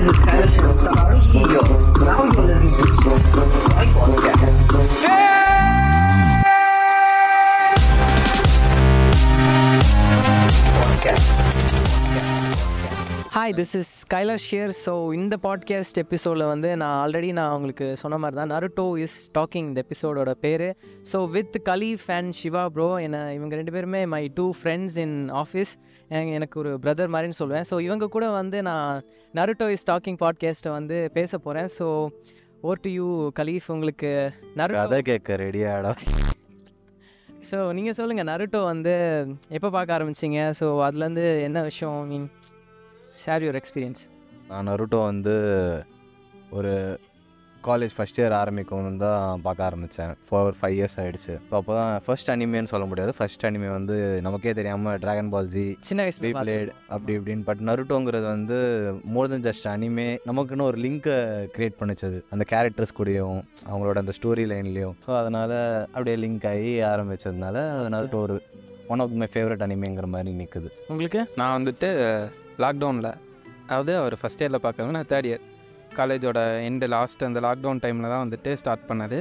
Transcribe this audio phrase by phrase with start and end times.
[0.00, 0.78] esses is het?
[0.78, 1.60] tá barulhinho,
[2.00, 2.42] não, eu
[4.72, 5.29] não sei,
[13.40, 18.16] hi this is Kailash here so இந்த podcast எபிசோடில் வந்து நான் already நான் உங்களுக்கு சொன்ன
[18.18, 20.76] மாதிரி தான் நருட்டோ இஸ் டாக்கிங் இந்த எபிசோடோட பேர்.
[21.12, 25.72] So with Khalif and Siva bro என்ன இவங்க ரெண்டு பேருமே my two friends in office
[26.08, 27.66] எனக்கு ஒரு பிரதர் மாதிரின்னு சொல்லுவேன்.
[27.70, 29.00] ஸோ இவங்க கூட வந்து நான்
[29.34, 32.08] நருட்டோ இஸ் டாக்கிங் பாட்காஸ்ட்டை வந்து பேச போகிறேன் so
[32.60, 35.94] over to you Khalif உங்களுக்கு நருட்டோ கேட்க ரெடியாடா
[37.50, 38.94] ஸோ நீங்கள் சொல்லுங்கள் நருட்டோ வந்து
[39.48, 40.40] எப்போ பார்க்க ஆரம்பிச்சிங்க?
[40.60, 42.08] ஸோ அதுலேருந்து என்ன விஷயம்?
[42.08, 42.28] மீன்
[43.18, 44.02] ஷேர் யுவர் எக்ஸ்பீரியன்ஸ்
[44.50, 45.34] நான் நருட்டோ வந்து
[46.52, 46.72] ஒரு
[47.56, 52.30] காலேஜ் ஃபஸ்ட் இயர் ஆரம்பிக்கும் தான் பார்க்க ஆரம்பித்தேன் ஃபோர் ஃபைவ் இயர்ஸ் ஆகிடுச்சு இப்போ அப்போ தான் ஃபர்ஸ்ட்
[52.32, 53.12] அனிமேன்னு சொல்ல முடியாது.
[53.18, 53.96] ஃபர்ஸ்ட் அனிமே வந்து
[54.26, 56.46] நமக்கே தெரியாமல் ட்ராகன் பால் ஜி சின்ன வயசுல பார்த்தது.
[56.52, 57.44] ரீப்ளேட் அப்படி இப்படின்னு.
[57.48, 58.58] பட் நருட்டோங்கிறது வந்து
[59.14, 61.18] மோர் தென் ஜஸ்ட் அனிமே நமக்குன்னு ஒரு லிங்க்கை
[61.54, 67.56] க்ரியேட் பண்ணிச்சது அந்த கேரக்டர்ஸ் கூடயும் அவங்களோட அந்த ஸ்டோரி லைன்லேயும் ஸோ அதனால் அப்படியே லிங்க் ஆகி ஆரம்பித்ததுனால
[67.94, 68.36] நருட்டோ ஒரு
[68.88, 71.20] ஒன் ஆஃப் மை ஃபேவரட் அனிமேங்கிற மாதிரி நிற்குது உங்களுக்கு?
[71.36, 71.90] நான் வந்துட்டு
[72.64, 73.12] லாக்டவுனில்
[73.66, 75.44] அதாவது அவர் ஃபஸ்ட் இயரில் பார்க்கறது நான் தேர்ட் இயர்
[75.98, 79.18] காலேஜோட எண்டு லாஸ்ட் அந்த லாக்டவுன் டைமில் தான் வந்துட்டு ஸ்டார்ட் பண்ணது.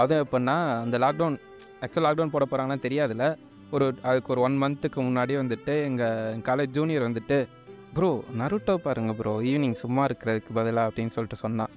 [0.00, 1.36] அதுவும் எப்படின்னா அந்த லாக்டவுன்
[1.84, 3.26] ஆக்சுவல் லாக்டவுன் போட போகிறாங்கன்னா தெரியாதுல்ல.
[3.74, 7.38] ஒரு அதுக்கு ஒரு ஒன் மந்த்துக்கு முன்னாடி வந்துட்டு எங்கள் காலேஜ் ஜூனியர் வந்துட்டு
[7.96, 11.72] ப்ரோ நருட்டோ பாருங்கள் ப்ரோ ஈவினிங் சும்மா இருக்கிறதுக்கு பதிலாக அப்படின்னு சொல்லிட்டு சொன்னான்.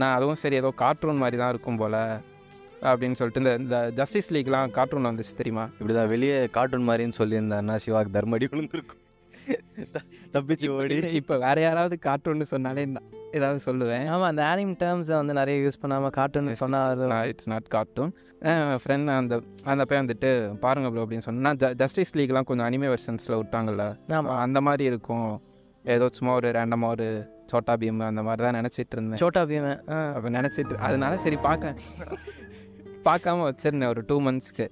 [0.00, 1.98] நான் அதுவும் சரி ஏதோ கார்ட்டூன் மாதிரி தான் இருக்கும் போல்
[2.90, 5.64] அப்படின்னு சொல்லிட்டு இந்த இந்த ஜஸ்டிஸ் லீக்லாம் கார்ட்டூன் வந்துச்சு தெரியுமா?
[5.78, 8.99] இப்படிதான் வெளியே கார்ட்டூன் மாதிரின்னு சொல்லியிருந்தாருன்னா சிவாக்கு தர்மடி விழுந்திருக்கும்.
[10.32, 10.96] தப்பிச்சு ஓடி.
[11.12, 15.80] இப்போ வேற யாராவது கார்ட்டூன்னு சொன்னாலே நான் ஏதாவது சொல்லுவேன் ஆமாம் அந்த ஆனிம் டேர்ம்ஸை வந்து நிறைய யூஸ்
[15.80, 18.12] பண்ணாமல் கார்ட்டூன் சொன்னால் இட்ஸ் நாட் கார்ட்டூன்
[18.82, 19.34] ஃப்ரெண்ட் அந்த
[19.64, 23.86] அந்த பையன் வந்துட்டு பாருங்க ப்ரோ அப்படின்னு சொன்னா ஜஸ்டிஸ் லீக்லாம் கொஞ்சம் அனிமே வெர்ஷன்ஸில் விட்டாங்கல்ல.
[24.12, 25.30] ஆமாம் அந்த மாதிரி இருக்கும்.
[25.84, 27.06] ஏதோ சும்மா ஒரு ரேண்டமாக ஒரு
[27.50, 29.18] சோட்டா பீம் அந்த மாதிரி தான் நினச்சிட்டு இருந்தேன்.
[29.18, 29.98] சோட்டா பீமன் ஆ.
[30.16, 31.74] அப்போ நினச்சிட்டு அதனால சரி பார்க்க
[33.04, 34.66] பார்க்காம வச்சிருந்தேன் ஒரு டூ மந்த்ஸ்க்கு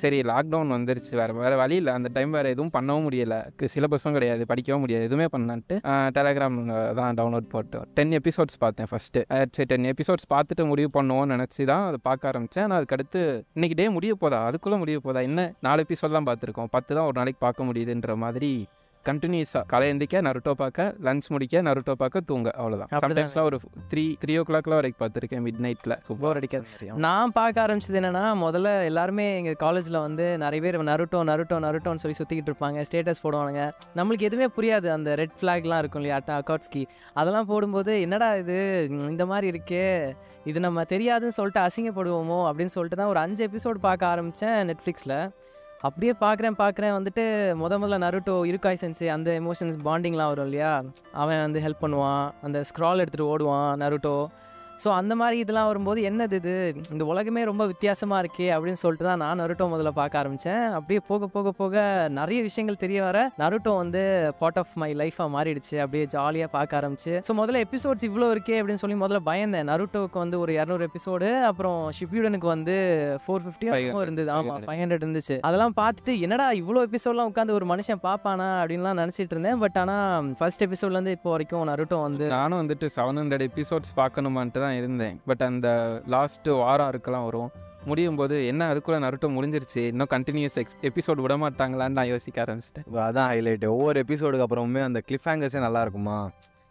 [0.00, 1.12] சரி லாக்டவுன் வந்துருச்சு.
[1.20, 1.92] வேறு வேறு வழி இல்லை.
[1.98, 3.38] அந்த டைம் வேறு எதுவும் பண்ணவும் முடியலை.
[3.74, 5.06] சிலபஸும் கிடையாது படிக்கவும் முடியாது.
[5.08, 5.76] எதுவுமே பண்ணான்ட்டு
[6.18, 6.58] டெலகிராம்
[7.00, 9.22] தான் டவுன்லோட் போட்டோம் டென் எபிசோட்ஸ் பார்த்தேன் ஃபஸ்ட்டு
[9.56, 13.22] சரி டென் எபிசோட்ஸ் பார்த்துட்டு முடிவு பண்ணுவோம்னு நினச்சி தான் அதை பார்க்க ஆரம்பித்தேன் ஆனால் அதுக்கடுத்து
[13.56, 14.40] இன்னைக்கு டே முடிய போதா?
[14.50, 15.22] அதுக்குள்ளே முடிய போதா?
[15.30, 16.72] என்ன நாலு எபிசோட் தான் பார்த்துருக்கோம்.
[16.76, 18.52] பத்து தான் ஒரு நாளைக்கு பார்க்க முடியுதுன்ற மாதிரி
[19.08, 22.90] கண்டினியூஸாக காலை எந்திக்க நருட்டோ பார்க்க லஞ்ச் முடிக்க நருட்டோ பார்க்க தூங்க அவ்வளோதான்.
[23.04, 23.60] சம்டைம்ஸ்லாம் ஒரு
[23.92, 26.66] த்ரீ த்ரீ ஓ கிளாக்லாம் வரைக்கும் பார்த்துருக்கேன் மிட் நைட்டில் போர் அடிக்காது.
[27.06, 32.18] நான் பார்க்க ஆரம்பிச்சது என்னன்னா முதல்ல எல்லாருமே எங்கள் காலேஜில் வந்து நிறைய பேர் நருட்டோ நருட்டோ நருட்டோன்னு சொல்லி
[32.20, 33.64] சுற்றிக்கிட்டு இருப்பாங்க ஸ்டேட்டஸ் போடுவானுங்க.
[33.96, 38.58] நம்மளுக்கு எதுவுமே புரியாது அந்த ரெட் ஃப்ளாக்லாம் இருக்கும் இல்லையா அக்காட்ஸ்கி அதெல்லாம் போடும்போது என்னடா இது?
[38.90, 40.14] இந்த மாதிரி இருக்கே.
[40.44, 42.40] இது நம்ம தெரியாதுன்னு சொல்லிட்டு அசிங்கப்படுவோமோ?
[42.48, 45.16] அப்படின்னு சொல்லிட்டு தான் ஒரு அஞ்சு எபிசோடு பார்க்க ஆரம்பித்தேன் நெட்ஃப்ளிக்ஸில்
[45.86, 47.24] அப்படியே பார்க்குறேன் பார்க்குறேன் வந்துட்டு
[47.62, 50.82] முத முதல்ல நருட்டோ இருக்காய் சென்சி அந்த எமோஷன்ஸ் பாண்டிங்லாம் வரும் இல்லையா?
[51.12, 52.26] அவன் வந்து ஹெல்ப் பண்ணுவான்.
[52.42, 54.16] அந்த ஸ்க்ரால் எடுத்துகிட்டு ஓடுவான் நருட்டோ.
[54.82, 56.52] ஸோ அந்த மாதிரி இதெல்லாம் வரும்போது என்னது இது?
[56.94, 61.26] இந்த உலகமே ரொம்ப வித்தியாசமாக இருக்கே அப்படின்னு சொல்லிட்டு தான் நான் நருட்டோ முதல்ல பார்க்க ஆரம்பித்தேன் அப்படியே போக
[61.34, 61.74] போக போக
[62.18, 64.02] நிறைய விஷயங்கள் தெரிய வர நருட்டோ வந்து
[64.40, 65.76] பார்ட் ஆஃப் மை லைஃபாக மாறிடுச்சு.
[65.84, 67.12] அப்படியே ஜாலியாக பார்க்க ஆரம்பிச்சு.
[67.26, 69.68] ஸோ முதல்ல எபிசோட்ஸ் இவ்வளோ இருக்கே அப்படின்னு சொல்லி முதல்ல பயந்தேன்.
[69.72, 72.74] நருட்டோவுக்கு வந்து ஒரு இரநூறு எபிசோடு அப்புறம் ஷிப்யூடனுக்கு வந்து
[73.24, 73.68] ஃபோர் ஃபிஃப்டி
[74.04, 74.28] இருந்தது.
[74.38, 75.38] ஆமாம் ஃபைவ் ஹண்ட்ரட் இருந்துச்சு.
[75.50, 79.60] அதெல்லாம் பார்த்துட்டு என்னடா இவ்வளோ எபிசோட்லாம் உட்காந்து ஒரு மனுஷன் பார்ப்பானா அப்படின்லாம் நினச்சிட்டு இருந்தேன்.
[79.64, 84.78] பட் ஆனால் ஃபர்ஸ்ட் எபிசோட்லேருந்து இப்போ வரைக்கும் நருட்டோ வந்து நானும் வந்துட்டு செவன் ஹண்ட்ரட் எபிசோட்ஸ் பார்க்கணுமான்ட்டு தான்
[84.80, 85.16] இருந்தேன்.
[85.28, 85.68] பட் அந்த
[86.14, 87.50] லாஸ்ட்டு வாரம் இருக்கலாம் வரும்.
[87.88, 92.86] முடியும் போது என்ன அதுக்குள்ளே நருட்டோ முடிஞ்சிருச்சு இன்னும் கண்டினியூஸ் எக்ஸ் எபிசோட் விட மாட்டாங்களான்னு நான் யோசிக்க ஆரம்பிச்சிட்டேன்.
[92.88, 96.16] இப்போ அதான் ஹைலைட் ஒவ்வொரு எபிசோடுக்கு அப்புறமே அந்த கிளிஃப் ஹேங்கர்ஸே நல்லா இருக்குமா?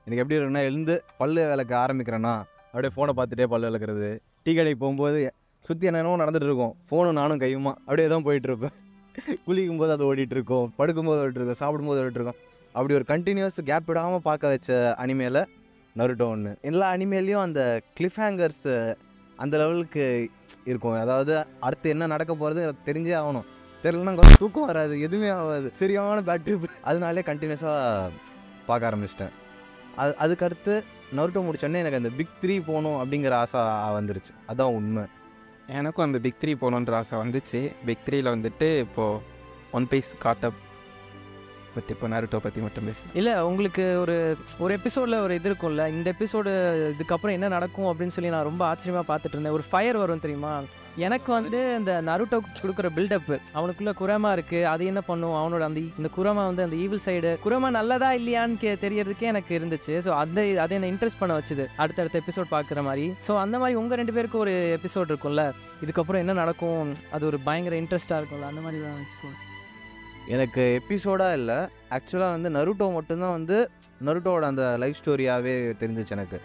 [0.07, 2.33] எனக்கு எப்படி இருக்குன்னா எழுந்து பல்லு விளக்க ஆரம்பிக்கிறேன்னா
[2.71, 4.09] அப்படியே ஃபோனை பார்த்துட்டே பல்லு விளக்குறது.
[4.45, 5.19] டீ கடைக்கு போகும்போது
[5.65, 6.73] சுற்றி என்னென்னமோ நடந்துட்டு இருக்கும்.
[6.87, 8.73] ஃபோனும் நானும் கையுமா அப்படியே தான் போயிட்டு இருப்பேன்.
[9.45, 12.39] குளிக்கும் போது அது ஓடிட்டு இருக்கும் படுக்கும்போது ஓடிட்டுருக்கோம் சாப்பிடும்போது ஓடிட்டுருக்கோம்
[12.75, 14.69] அப்படி ஒரு கண்டினியூஸ் கேப் விடாமல் பார்க்க வச்ச
[15.03, 15.39] அனிமேல
[15.97, 18.95] நருட்டோ ஒன்று எல்லா அனிமேலையும் அந்த கிளிஃப் ஹேங்கர்ஸ்
[19.37, 20.29] அந்த லெவலுக்கு
[20.65, 20.99] இருக்கும்.
[20.99, 23.45] அதாவது அடுத்து என்ன நடக்க போகிறது தெரிஞ்சே ஆகணும்.
[23.83, 25.01] தெரியலன்னா கொஞ்சம் தூக்கம் வராது.
[25.01, 25.71] எதுவுமே ஆகாது.
[25.73, 28.09] சரியான பேட்ரி அதனாலே கண்டினியூஸாக
[28.65, 29.33] பார்க்க ஆரம்பிச்சிட்டேன்.
[29.95, 30.83] அது அதுக்கடுத்து
[31.15, 33.61] நருட்டோ முடிச்சோடனே எனக்கு அந்த பிக் த்ரீ போகணும் அப்படிங்கிற ஆசை
[33.97, 34.31] வந்துருச்சு.
[34.47, 35.03] அதான் உண்மை.
[35.67, 37.71] எனக்கும் அந்த பிக் த்ரீ போகணுன்ற ஆசை வந்துச்சு.
[37.85, 39.21] பிக் த்ரீயில் வந்துட்டு இப்போது
[39.71, 40.59] ஒன் பீஸ் காட்டப்
[41.75, 44.15] பட் இப்போ நருட்டோ பற்றி மட்டும் பேசு இல்லை உங்களுக்கு ஒரு
[44.63, 46.51] ஒரு எபிசோடில் ஒரு இது இருக்கும்ல இந்த எபிசோடு
[46.93, 49.57] இதுக்கப்புறம் என்ன நடக்கும் அப்படின்னு சொல்லி நான் ரொம்ப ஆச்சரியமாக பார்த்துட்டு இருந்தேன்.
[49.57, 50.53] ஒரு ஃபயர் வரும் தெரியுமா?
[51.05, 55.35] எனக்கு வந்து இந்த நருட்டோ கொடுக்குற பில்டப் அவனுக்குள்ள குரமா இருக்கு அது என்ன பண்ணும்?
[55.39, 59.95] அவனோட அந்த இந்த குரமா வந்து அந்த ஈவில் சைடு குரமா நல்லதா இல்லையான்னு கே தெரியறதுக்கே எனக்கு இருந்துச்சு.
[60.07, 63.07] ஸோ அந்த அதை என்ன இன்ட்ரெஸ்ட் பண்ண வச்சுது அடுத்தடுத்த எபிசோட் பார்க்குற மாதிரி.
[63.27, 65.45] ஸோ அந்த மாதிரி உங்கள் ரெண்டு பேருக்கு ஒரு எபிசோட் இருக்கும்ல
[65.85, 66.93] இதுக்கப்புறம் என்ன நடக்கும்?
[67.17, 69.39] அது ஒரு பயங்கர இன்ட்ரெஸ்டாக இருக்கும்ல அந்த மாதிரி தான் episode.
[70.27, 71.57] எனக்கு எபிசோடாக இல்லை.
[71.95, 73.69] ஆக்சுவலாக வந்து நருட்டோ மட்டும்தான் வந்து
[74.05, 75.53] நருட்டோட அந்த லைஃப் ஸ்டோரியாகவே
[75.83, 76.39] தெரிஞ்சிச்சு எனக்கு.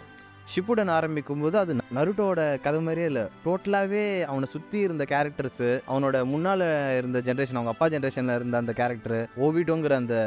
[0.53, 3.23] ஷிப்புடன் ஆரம்பிக்கும் போது அது நருட்டோட கதை மாதிரியே இல்லை.
[3.45, 6.63] டோட்டலாகவே அவனை சுற்றி இருந்த கேரக்டர்ஸு அவனோட முன்னால்
[6.97, 10.17] இருந்த ஜென்ரேஷன் அவங்க அப்பா ஜென்ரேஷனில் இருந்த அந்த கேரக்டர் ஓவிட்டோங்கிற அந்த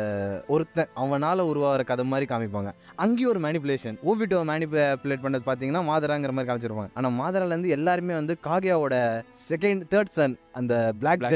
[0.46, 2.72] ஒருத்தன் அவனால் உருவாகிற கதை மாதிரி காமிப்பாங்க.
[2.96, 6.90] அங்கேயும் ஒரு மேனிப்புலேஷன் ஓவிட்டோ மேனிப்புலேட் பண்ணது பார்த்தீங்கன்னா மாதராங்கிற மாதிரி காமிச்சிருப்பாங்க.
[6.94, 11.26] ஆனால் மாதராலேருந்து எல்லாருமே வந்து காகியாவோட செகண்ட் தேர்ட் சன் அந்த பிளாக்.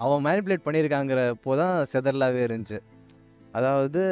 [0.00, 2.78] அவன் மேனிப்புலேட் பண்ணியிருக்காங்கிறப்போ தான் செதர்லாவே இருந்துச்சு.
[3.58, 4.02] அதாவது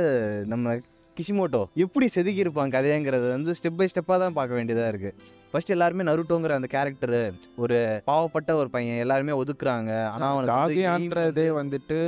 [0.52, 0.74] நம்ம
[1.16, 5.16] கிஷிமோட்டோ எப்படி செதுக்கியிருப்பான் கதைங்கிறது வந்து ஸ்டெப் பை ஸ்டெப்பாக தான் பார்க்க வேண்டியதாக இருக்குது
[5.50, 7.20] ஃபர்ஸ்ட் எல்லாருமே நருட்டோங்கிற அந்த கேரக்டரு
[7.62, 7.78] ஒரு
[8.10, 9.90] பாவப்பட்ட ஒரு பையன் எல்லாருமே ஒதுக்குறாங்க.
[10.14, 11.98] ஆனால் காகியான்றதே வந்துட்டு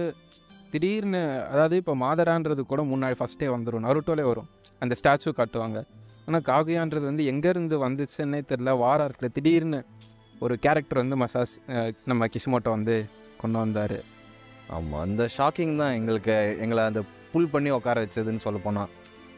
[0.72, 4.48] திடீர்னு அதாவது இப்போ மாதரான்றது கூட முன்னாடி ஃபஸ்ட்டே வந்துடும் நருட்டோலே வரும்.
[4.84, 5.80] அந்த ஸ்டாச்சு காட்டுவாங்க.
[6.26, 9.80] ஆனால் காகியான்றது வந்து எங்கேருந்து வந்துச்சுன்னே தெரில வார இருக்குல்ல திடீர்னு
[10.44, 11.54] ஒரு கேரக்டர் வந்து மசாஸ்
[12.12, 12.96] நம்ம கிஷ்மோட்டோ வந்து
[13.44, 13.98] கொண்டு வந்தார்.
[14.74, 17.00] ஆமாம் அந்த ஷாக்கிங் தான் எங்களுக்கு எங்களை அந்த
[17.32, 18.90] புல் பண்ணி உட்கார வச்சதுன்னு சொல்ல போனால்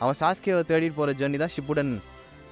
[0.02, 1.92] அவன் சாஸ்கேவை தேடிட்டு போகிற ஜேர்னி தான் ஷிப்புடன்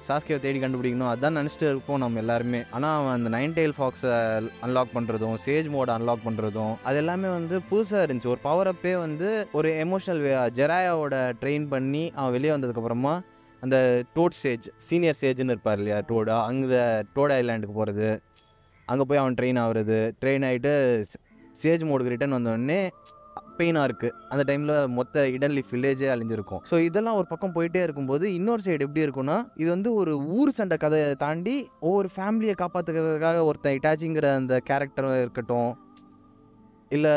[0.07, 2.59] சாஸ்கேவை தேடி கண்டுபிடிக்கணும் அதான் நினச்சிட்டு இருப்போம் நம்ம எல்லாருமே.
[2.75, 4.11] ஆனால் அவன் அந்த நைன் டெயில் ஃபாக்ஸை
[4.65, 8.31] அன்லாக் பண்ணுறதும் சேஜ் மோடை அன்லாக் பண்ணுறதும் அது எல்லாமே வந்து புதுசாக இருந்துச்சு.
[8.33, 9.29] ஒரு பவர் அப்பே வந்து
[9.59, 13.13] ஒரு எமோஷனல் வே ஜெராயாவோட ட்ரெயின் பண்ணி அவன் வெளியே வந்ததுக்கப்புறமா
[13.63, 13.77] அந்த
[14.15, 16.83] டோட் சேஜ் சீனியர் சேஜ்னு இருப்பார் இல்லையா டோடா அங்கே
[17.15, 18.09] டோட் ஐலாண்டுக்கு போகிறது
[18.87, 20.73] அங்கே போய் அவன் ட்ரெயின் ஆகுறது ட்ரெயின் ஆகிட்டு
[21.61, 22.79] சேஜ் மோடுக்கு ரிட்டர்ன் வந்தோடனே
[23.59, 26.61] பெயினாக இருக்குது அந்த டைமில் மொத்த இடன்லி வில்லேஜே அழிஞ்சிருக்கும்.
[26.69, 30.77] ஸோ இதெல்லாம் ஒரு பக்கம் போயிட்டே இருக்கும்போது இன்னொரு சைடு எப்படி இருக்கும்னா இது வந்து ஒரு ஊர் சண்டை
[30.83, 31.55] கதையை தாண்டி
[31.87, 35.71] ஒவ்வொரு ஃபேமிலியை காப்பாற்றுக்கிறதுக்காக ஒருத்தன் இட்டாச்சிங்கிற அந்த கேரக்டரும் இருக்கட்டும்
[36.95, 37.13] இல்லை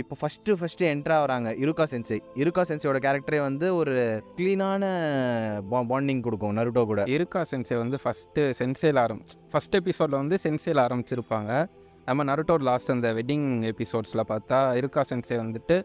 [0.00, 3.92] இப்போ ஃபஸ்ட்டு ஃபஸ்ட்டு என்ட்ரா வராங்க இருக்கா சென்சை இருக்கா சென்சையோட கேரக்டரே வந்து ஒரு
[4.38, 4.82] க்ளீனான
[5.90, 7.02] பாண்டிங் கொடுக்கும் நருட்டோ கூட.
[7.16, 11.52] இருக்கா சென்சை வந்து ஃபஸ்ட்டு சென்சேல ஆரம்பிச்சு ஃபஸ்ட் எபிசோடில் வந்து சென்சேல ஆரம்பிச்சிருப்பாங்க.
[12.08, 15.76] நம்ம நருட்டோட லாஸ்ட் அந்த வெட்டிங் எபிசோட்ஸில் பார்த்தா இருக்கா சென்சே வந்துட்டு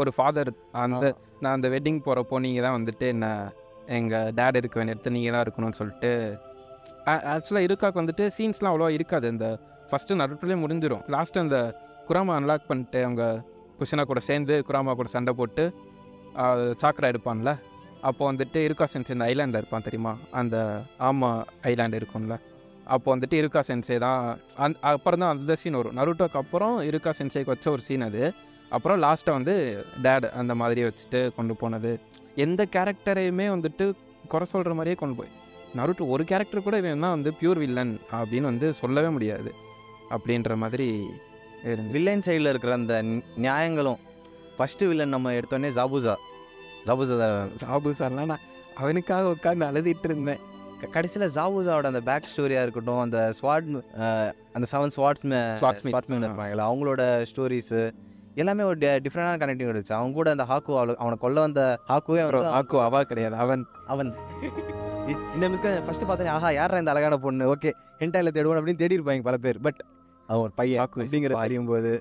[0.00, 0.50] ஒரு ஃபாதர்
[0.82, 1.04] அந்த
[1.42, 3.26] நான் அந்த வெட்டிங் போகிறப்போ நீங்கள் தான் வந்துட்டு என்ன
[3.98, 6.10] எங்கள் டேட் இருக்க வேண்டிய இடத்துல நீங்கள் தான் இருக்கணும்னு சொல்லிட்டு
[7.34, 9.26] ஆக்சுவலாக இருக்காக்கு வந்துட்டு சீன்ஸ்லாம் அவ்வளோவா இருக்காது.
[9.34, 9.46] இந்த
[9.88, 11.58] ஃபஸ்ட்டு நருட்டோலே முடிஞ்சிடும் லாஸ்ட் அந்த
[12.08, 13.24] குராமா அன்லாக் பண்ணிட்டு அவங்க
[13.80, 15.64] குஷனா கூட சேர்ந்து குராமா கூட சண்டை போட்டு
[16.82, 17.52] சாக்கரா எடுப்பான்ல.
[18.08, 20.12] அப்போ வந்துட்டு இருக்கா சென்ஸ் இந்த ஐலாண்டில் இருப்பான் தெரியுமா?
[20.40, 20.56] அந்த
[21.08, 21.30] ஆமா
[21.70, 22.36] ஐலாண்ட் இருக்கும்ல.
[22.94, 24.22] அப்போ வந்துட்டு இருக்கா சென்சே தான்.
[24.64, 25.96] அந் அப்புறம் தான் அந்த சீன் வரும்.
[25.98, 28.22] நருட்டோக்கு அப்புறம் இருக்கா சென்சேக்கு வச்ச ஒரு சீன் அது.
[28.76, 29.54] அப்புறம் லாஸ்ட்டாக வந்து
[30.04, 31.92] டேட் அந்த மாதிரி வச்சுட்டு கொண்டு போனது.
[32.44, 33.86] எந்த கேரக்டரையுமே வந்துட்டு
[34.32, 35.32] குறை சொல்கிற மாதிரியே கொண்டு போய்.
[35.78, 39.52] நருட்டோ ஒரு கேரக்டர் கூட இவன் தான் வந்து பியூர் வில்லன் அப்படின்னு வந்து சொல்லவே முடியாது.
[40.14, 40.88] அப்படின்ற மாதிரி
[41.94, 42.94] வில்லன் சைடில் இருக்கிற அந்த
[43.44, 44.00] நியாயங்களும்
[44.56, 46.14] ஃபஸ்ட்டு வில்லன் நம்ம எடுத்தோடனே ஜாபுசா.
[46.86, 47.28] ஜாபுசா
[48.00, 48.46] சார்லாம் நான்
[48.82, 50.42] அவனுக்காக உட்காந்து அழுதிட்டு இருந்தேன்.
[50.90, 53.68] கடைசியில் ஜாபுசாவோட அந்த பேக் ஸ்டோரியாக இருக்கட்டும் அந்த ஸ்வாட்
[54.56, 55.24] அந்த செவன் ஸ்வாட்ஸ்.
[55.62, 57.82] ஸ்வாட்ஸ்மேன் இருப்பாங்களா அவங்களோட ஸ்டோரிஸு
[58.34, 62.48] எல்லாமே ஒரு டிஃப்ரெண்டான கனெக்டிங் இருந்துச்சு அவங்க கூட அந்த ஹாக்கு அவளை அவனை கொல்ல வந்த ஹாக்குவே வந்து
[62.58, 63.64] ஆக்கு அவா கிடையாது அவன்.
[63.86, 64.12] அவன்.
[65.34, 67.50] இந்த மிஸ்க ஃபர்ஸ்ட் பார்த்தோன்னே ஆஹா யாரா இந்த அழகான பொண்ணு?
[67.54, 69.60] ஓகே ஹென்டாயில் தேடுவோம் அப்படின்னு தேடி இருப்பாங்க பல பேர்.
[69.66, 69.80] பட்
[70.26, 71.32] அவன் ஒரு பையன் is அப்படிங்கிற.
[71.44, 71.92] அறியும் போது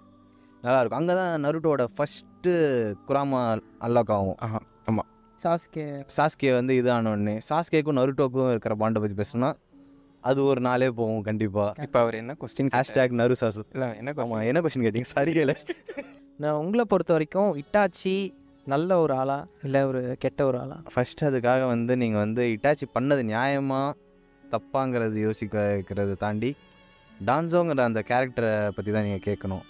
[0.63, 1.00] நல்லா இருக்கும்.
[1.01, 2.51] அங்கே தான் நருட்டோட ஃபஸ்ட்டு
[3.07, 3.42] குராமா
[3.88, 5.07] அன்லாக் ஆகும்.
[5.44, 5.84] சாஸ்கே.
[6.16, 9.50] சாஸ்கே வந்து இது ஆன உடனே சாஸ்கேக்கும் நருட்டோக்கும் இருக்கிற பாண்டை பற்றி பேசணும்னா
[10.24, 13.62] அது ஒரு நாளே போகும் கண்டிப்பாக இப்போ அவர் என்ன கொஸ்டின் ஹேஷ்டேக் நரு சாசு.
[13.76, 14.44] இல்லை என்ன ஆமாம்?
[14.50, 15.10] என்ன கொஸ்டின் கேட்டீங்க?
[15.16, 15.54] சாரி கேள.
[16.44, 18.14] நான் உங்களை பொறுத்த வரைக்கும் இட்டாச்சி
[18.74, 20.78] நல்ல ஒரு ஆளா இல்லை ஒரு கெட்ட ஒரு ஆளா?
[20.94, 23.81] ஃபர்ஸ்ட் அதுக்காக வந்து நீங்கள் வந்து இட்டாச்சி பண்ணது நியாயமா
[24.44, 26.52] தப்பாங்கிறது யோசிக்க வைக்கிறத தாண்டி
[27.19, 29.64] டான்ஸோங்கிற அந்த கேரக்டரை பற்றி தான் நீங்கள் கேட்கணும்.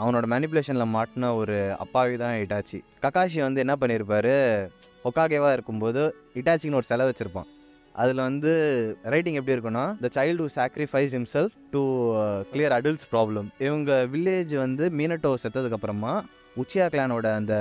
[0.00, 2.78] அவனோட மேனிப்புலேஷனில் மாட்டின ஒரு அப்பாவி தான் இட்டாச்சி.
[3.04, 4.36] கக்காஷி வந்து என்ன பண்ணியிருப்பாரு
[5.08, 6.02] ஒக்காகேவாக இருக்கும்போது
[6.40, 7.48] இட்டாச்சின்னு ஒரு செலவு வச்சுருப்பான்.
[7.94, 8.52] அதில் வந்து
[9.12, 11.82] ரைட்டிங் எப்படி இருக்குன்னா the child sacrifice himself to
[12.52, 16.14] clear adults problem இவங்க வில்லேஜ் வந்து மீனட்டோ செத்ததுக்கப்புறமா
[16.62, 17.54] உச்சியா கிளானோட அந்த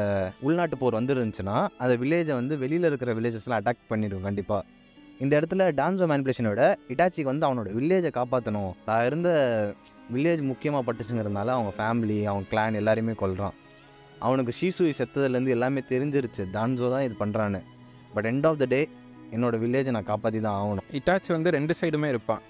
[0.48, 4.64] உள்நாட்டு போர் வந்துருந்துச்சுன்னா அந்த வில்லேஜை வந்து வெளியில் இருக்கிற வில்லேஜஸ்லாம் அட்டாக் பண்ணிடுவோம் கண்டிப்பாக
[5.24, 6.62] இந்த இடத்துல டான்ஸோ மேனிபுலேஷனோட
[6.92, 9.30] இட்டாச்சிக்கு வந்து அவனோட வில்லேஜை காப்பாற்றணும் நான் இருந்த
[10.14, 13.58] வில்லேஜ் முக்கியமாக பட்டுச்சுங்கிறதுனால அவங்க ஃபேமிலி அவங்க கிளான் எல்லாரையுமே கொள்கிறான்
[14.28, 16.44] அவனுக்கு ஷீசுவை செத்ததுலேருந்து எல்லாமே தெரிஞ்சிருச்சு.
[16.56, 17.62] டான்ஸோ தான் இது பண்ணுறான்னு
[18.16, 18.82] but end of the day
[19.36, 20.88] என்னோட வில்லேஜை நான் காப்பாற்றி தான் ஆகணும்.
[21.00, 22.42] இட்டாச்சி வந்து ரெண்டு சைடுமே இருப்பான்.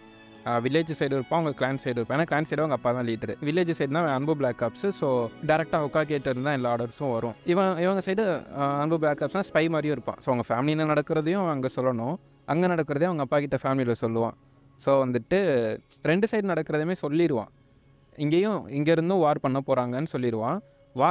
[0.65, 2.17] வில்லேஜ் சைடு இருப்பான் அவங்க கிளான் சைடு இருப்பான்.
[2.17, 5.07] ஏன்னா கிளான் சைடு அவங்க அப்பா தான் லீடர் வில்லேஜ் சைடு தான் அன்பு பிளாக் ஆப்ஸ் ஸோ
[5.49, 7.35] டேரெக்டாக ஒக்கா கேட்டர் தான் எல்லா ஆர்டர்ஸும் வரும்.
[7.53, 8.25] இவன் இவங்க சைடு
[8.83, 10.19] அன்பு பிளாக் ஆப்ஸ்னால் ஸ்பை மாதிரியும் இருப்பான்.
[10.23, 12.17] ஸோ அவங்க ஃபேமிலியில் நடக்கிறதையும் அங்கே சொல்லணும்.
[12.51, 14.35] அங்கே நடக்கிறதே அவங்க அப்பா கிட்ட ஃபேமிலியில் சொல்லுவான்.
[14.85, 15.39] ஸோ வந்துட்டு
[16.11, 17.51] ரெண்டு சைடு நடக்கிறதுமே சொல்லிடுவான்
[18.23, 20.59] இங்கேயும் இங்கேருந்தும் வார் பண்ண போகிறாங்கன்னு சொல்லிடுவான்
[20.99, 21.09] வா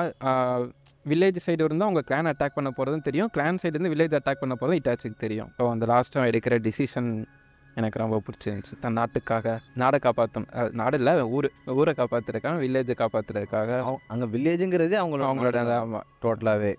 [1.10, 3.30] வில்லேஜ் சைடு இருந்தால் அவங்க கிளான் அட்டாக் பண்ண போகிறதும் தெரியும்.
[3.36, 5.50] கிளான் சைடு இருந்து வில்லேஜ் அட்டாக் பண்ண போகிறதும் இட்டாச்சுக்கு தெரியும்.
[5.58, 7.10] ஸோ அந்த லாஸ்ட்டாக எடுக்கிற டிசிஷன்
[7.74, 8.78] எனக்கு ரொம்ப பிடிச்சிருந்துச்சு.
[8.80, 16.02] தன் நாட்டுக்காக நாடை காப்பாற்றும் நாடு இல்லை ஊர் ஊரை காப்பாற்றுறதுக்காக வில்லேஜை காப்பாற்றுறதுக்காக அங்கே வில்லேஜுங்கிறதே அவங்களோட அவங்களோட
[16.22, 16.72] டோட்டலாகவே.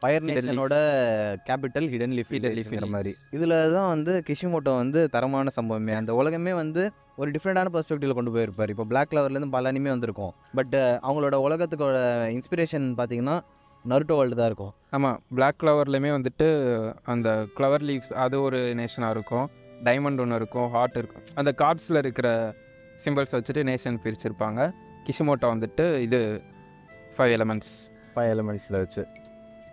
[0.00, 0.24] ஃபயர்.
[0.24, 0.74] நேஷனோட
[1.48, 2.58] கேபிட்டல் ஹிடன் லீஃப் leaf.
[2.58, 2.88] லீஃப்ங்கிற.
[2.88, 3.14] மாதிரி.
[3.30, 5.94] இதில் தான் வந்து கிஷிமோட்டோ வந்து தரமான சம்பவமே.
[5.94, 8.68] அந்த உலகமே வந்து ஒரு டிஃப்ரெண்டான பெர்ஸ்பெக்டிவ்ல கொண்டு போயிருப்பார்.
[8.68, 10.32] இப்போ பிளாக் கலர்லேருந்து பல அனிமே வந்திருக்கும்.
[10.54, 10.74] பட்
[11.08, 11.98] அவங்களோட உலகத்துக்கோட
[12.36, 13.40] இன்ஸ்பிரேஷன் பார்த்தீங்கன்னா
[13.84, 14.72] நருட்டோ வேர்ல்டு தான் இருக்கும்.
[14.90, 16.46] ஆமாம் பிளாக் ஃப்ளவர்லேயுமே வந்துட்டு
[17.04, 19.50] அந்த ஃப்ளவர் லீவ்ஸ் அது ஒரு நேஷனாக இருக்கும்.
[19.88, 21.24] டைமண்ட் ஒன்று இருக்கும் ஹார்ட் இருக்கும்.
[21.40, 22.28] அந்த கார்ட்ஸில் இருக்கிற
[23.04, 24.60] சிம்பிள்ஸ் வச்சுட்டு நேஷன் பிரிச்சிருப்பாங்க.
[25.06, 26.20] கிஷிமோட்டோ வந்துட்டு இது
[27.16, 27.74] ஃபைவ் எலமெண்ட்ஸ்
[28.14, 29.02] ஃபைவ் எலமெண்ட்ஸில் வச்சு.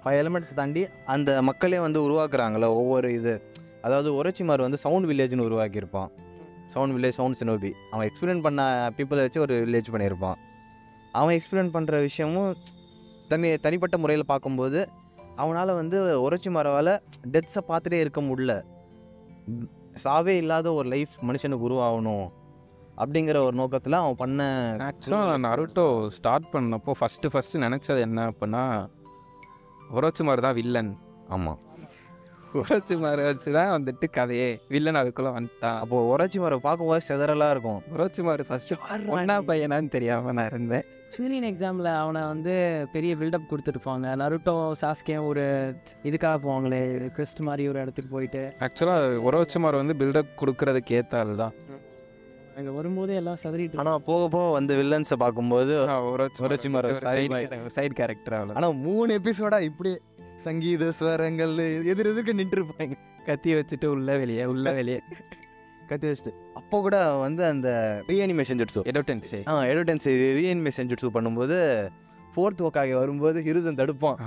[0.04, 3.34] ஃபைவ் எலமெண்ட்ஸ் தாண்டி அந்த மக்களே வந்து உருவாக்குறாங்களே ஒவ்வொரு இது.
[3.86, 6.10] அதாவது ஒரச்சிமார் வந்து சவுண்ட் வில்லேஜ்னு உருவாக்கியிருப்பான்.
[6.74, 8.62] சவுண்ட் வில்லேஜ் சவுண்ட் சினோபி அவன் எக்ஸ்பிளைன் பண்ண
[8.98, 10.38] பீப்புளை வச்சு ஒரு வில்லேஜ் பண்ணியிருப்பான்.
[11.20, 12.52] அவன் எக்ஸ்பிளைன் பண்ணுற விஷயமும்
[13.32, 14.80] தனி தனிப்பட்ட முறையில் பார்க்கும்போது
[15.42, 16.94] அவனால் வந்து ஒரச்சிமாராவால்
[17.34, 18.54] டெத்ஸை பார்த்துட்டே இருக்க முடியல.
[19.96, 22.28] சாவே இல்லாத ஒரு லைஃப் மனுஷனுக்கு உருவாகணும்
[22.98, 24.42] அப்படிங்கிற ஒரு நோக்கத்தில் அவன் பண்ண
[24.82, 28.64] ஆக்சுவலாக நான் நருட்டோ ஸ்டார்ட் பண்ணப்போ ஃபஸ்ட்டு ஃபஸ்ட்டு நினச்சது என்ன அப்படின்னா
[29.94, 30.92] ஒரோச்சுமார் தான் வில்லன்
[31.30, 31.60] ஆமாம்
[32.60, 34.50] ஒரோச்சுமார் வச்சு தான் வந்துட்டு கதையே.
[34.74, 35.78] வில்லன் அதுக்குள்ளே வந்துட்டான்.
[35.84, 37.80] அப்போது ஒரச்சிமாரை பார்க்கும்போது செதறலாக இருக்கும்.
[37.96, 38.80] ஒரோச்சுமார் ஃபஸ்ட்டு
[39.16, 40.86] ஒன்றா பையனான்னு தெரியாமல் நான் இருந்தேன்.
[41.20, 42.54] யூனியன் எக்ஸாமில் அவனை வந்து
[42.94, 45.44] பெரிய பில்டப் கொடுத்துருப்பாங்க நருட்டோ சாஸ்கே ஒரு
[46.10, 46.82] இதுக்காக போவாங்களே
[47.18, 48.44] quest மாதிரி ஒரு இடத்துக்கு போயிட்டு.
[48.68, 51.56] ஆக்சுவலாக ஒரோச்சுமார் வந்து பில்டப் கொடுக்கறதுக்கு ஆள் தான்
[52.60, 55.74] அங்கே வரும்போதே எல்லாம் சதறிட்டு ஆனால் போக போக வந்து வில்லன்ஸை பார்க்கும்போது
[57.34, 57.44] boy.
[57.76, 59.92] சைடு கேரக்டர் அவ்வளோ ஆனால் மூணு எபிசோடா இப்படி
[60.46, 61.54] சங்கீத ஸ்வரங்கள்
[61.92, 62.96] எதிர் எதிர்க்கு நின்றுருப்பாங்க.
[63.26, 65.00] கத்தி வச்சுட்டு உள்ள வெளியே உள்ள வெளியே.
[65.90, 66.32] கத்தி வச்சுட்டு.
[66.60, 67.70] அப்போ கூட வந்து அந்த
[68.08, 70.08] ரீஅனிமேஷன் ஜுட்ஸு எடோட்டன்ஸே ஆ எடோடென்ஸ்
[70.40, 71.58] ரீஅனிமேஷன் ஜுட்ஸு பண்ணும்போது
[72.34, 74.20] ஃபோர்த் ஒக்காகே வரும்போது ஹிருசன் தடுப்பான்.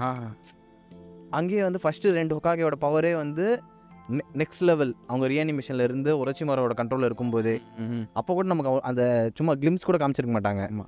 [1.39, 3.47] அங்கேயே வந்து ஃபஸ்ட்டு ரெண்டு ஒக்காகையோட பவரே வந்து
[4.41, 7.55] நெக்ஸ்ட் லெவல் அவங்க ரீஅனிமேஷன்ல இருந்து உரச்சிமாரோட கண்ட்ரோலில் இருக்கும்போது
[8.13, 9.05] அப்போ கூட நமக்கு அந்த
[9.35, 10.65] சும்மா கிளிம்ஸ் கூட காமிச்சிருக்க மாட்டாங்க.
[10.73, 10.87] ஆமா.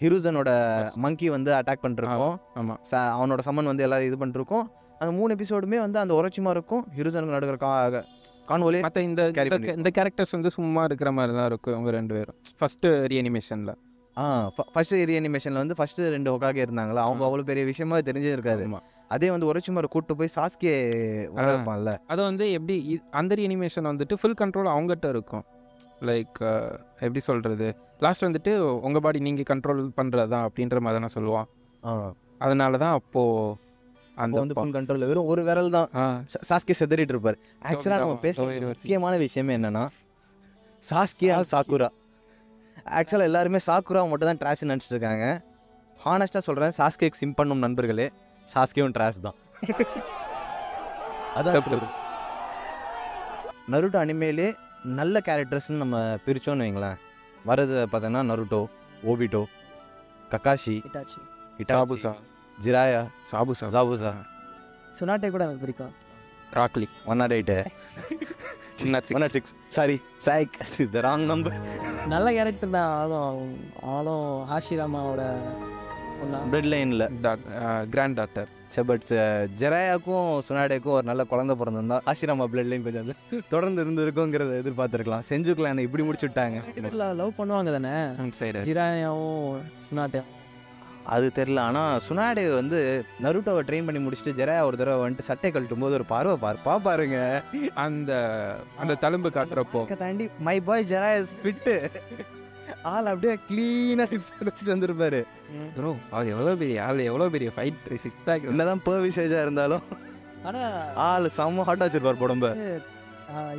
[0.00, 2.36] ஹிருசனோட மங்கி வந்து அட்டாக் பண்ணிருக்கோம்.
[2.54, 4.62] ஆமாம் அவனோட சம்மன் வந்து எல்லாரும் இது பண்ணிருக்கோம்.
[4.98, 7.86] அந்த மூணு எபிசோடுமே வந்து அந்த உரச்சிமாருக்கும் ஹிருசனுக்கும் நடக்கிற கா
[8.48, 9.30] கான்வோலே மற்ற இந்த
[9.70, 12.34] இந்த- கேரக்டர்ஸ் வந்து சும்மா இருக்கிற மாதிரி தான் இருக்கும் இவங்க ரெண்டு பேரும்.
[12.58, 13.74] ஃபர்ஸ்ட் ரீஅனிமேஷனில்
[14.18, 16.94] ஆ ஃபர்ஸ்ட் ரீஅனிமேஷனில் வந்து ஃபர்ஸ்ட் ரெண்டு ஒக்காக இருந்தாங்களா?
[16.94, 17.24] அவங்க.
[17.24, 18.64] அவ்வளோ பெரிய விஷயமா தெரிஞ்சே இருக்காது.
[18.64, 20.72] ஆமாம் அதே வந்து உரச்சிமாரை கூட்டு போய் சாஸ்கே
[21.36, 25.44] வளர்ப்பான்ல அது வந்து எப்படி அந்த ரீஅனிமேஷன் வந்துட்டு ஃபுல் கண்ட்ரோல் அவங்ககிட்ட இருக்கும்.
[26.08, 26.38] லைக்
[27.04, 27.68] எப்படி சொல்கிறது
[28.04, 28.52] லாஸ்ட் வந்துட்டு
[28.86, 31.46] உங்கள் பாடி நீங்கள் கண்ட்ரோல் பண்ணுறது தான் அப்படின்ற மாதிரி தான் சொல்லுவான்.
[32.44, 33.64] அதனால தான் அப்போது
[34.16, 35.88] அப்போ அந்த வந்து ஃபுல் கண்ட்ரோலில் வெறும் ஒரு விரல் தான்
[36.48, 37.38] சாஸ்கே செதறிட்டு இருப்பார்.
[37.70, 38.36] ஆக்சுவலாக நம்ம பேச.
[38.68, 39.84] முக்கியமான விஷயமே என்னன்னா
[40.82, 41.88] சாஸ்கே ஆர் சாக்குரா.
[42.98, 45.26] ஆக்சுவலாக எல்லாருமே சாக்குரா மட்டும் தான் ட்ராஷ் நினச்சிட்டு இருக்காங்க.
[46.00, 48.06] ஹானஸ்ட்டாக சொல்கிறேன் சாஸ்கேக்கு சிம் பண்ணும் நண்பர்களே
[48.46, 49.36] சாஸ்கேவும் ட்ராஷ் தான்.
[51.38, 51.88] அதான்.
[53.72, 54.48] நருட்டோ அனிமேலே
[54.98, 56.98] நல்ல கேரக்டர்ஸ்னு நம்ம பிரிச்சோன்னு வைங்களேன்.
[57.48, 58.60] வரது பார்த்தோன்னா Naruto
[59.10, 59.42] Obito
[60.32, 61.20] Kakashi Itachi.
[61.70, 62.12] Zabuza.
[62.64, 63.66] Jiraiya Zabuza.
[63.76, 64.12] Zabuza
[64.98, 65.94] Tsunade கூட எனக்கு பிடிக்கும்.
[66.58, 67.56] Rock Lee one naught eight
[68.80, 71.56] சின்ன one not six sorry Saik is the wrong number
[72.14, 73.56] நல்ல கேரக்டர் தான் ஆளும்
[73.94, 75.22] ஆளும் ஹாஷிராமாவோட
[76.52, 77.06] பிளட் லைனில்
[77.94, 79.04] கிராண்ட் டாட்டர் சரி பட்
[79.60, 83.10] ஜெராயாக்கும் சுனாடேக்கும் ஒரு நல்ல குழந்தை பிறந்திருந்தா ஆஷிராமா பிளட் லைன் கொஞ்சம்
[83.54, 85.26] தொடர்ந்து இருந்திருக்குங்கிறத எதிர்பார்த்துருக்கலாம்.
[85.30, 86.58] செஞ்சுக்கலாம் இப்படி முடிச்சு விட்டாங்க.
[87.20, 87.92] லவ் பண்ணுவாங்க தானே?
[88.40, 90.32] சைடு ஜிராயாவும் சுனாட்டையும்
[91.14, 92.78] அது தெரில ஆனால் சுனாடே வந்து
[93.24, 97.18] நருட்டோவை ட்ரெயின் பண்ணி முடிச்சுட்டு ஜெராயா ஒரு தடவை வந்துட்டு சட்டை கழட்டும் போது ஒரு பார்வை பார் பாருங்க
[97.84, 98.12] அந்த
[98.82, 99.82] அந்த தழும்பு காட்டுறப்போ.
[100.02, 101.76] தாண்டி my boy Jiraiya is fit
[102.90, 105.20] ஆள் அப்படியே க்ளீனாக சிக்ஸ் பேக் வச்சுட்டு வந்திருப்பாரு.
[105.76, 109.84] ப்ரோ அவர் எவ்வளோ பெரிய ஆள் எவ்வளோ பெரிய ஃபைட் சிக்ஸ் பேக் என்னதான் பர்விசேஜாக இருந்தாலும்.
[110.48, 110.74] ஆனால்
[111.06, 112.50] ஆள் செம்ம ஹாட்டாக வச்சிருப்பார் உடம்ப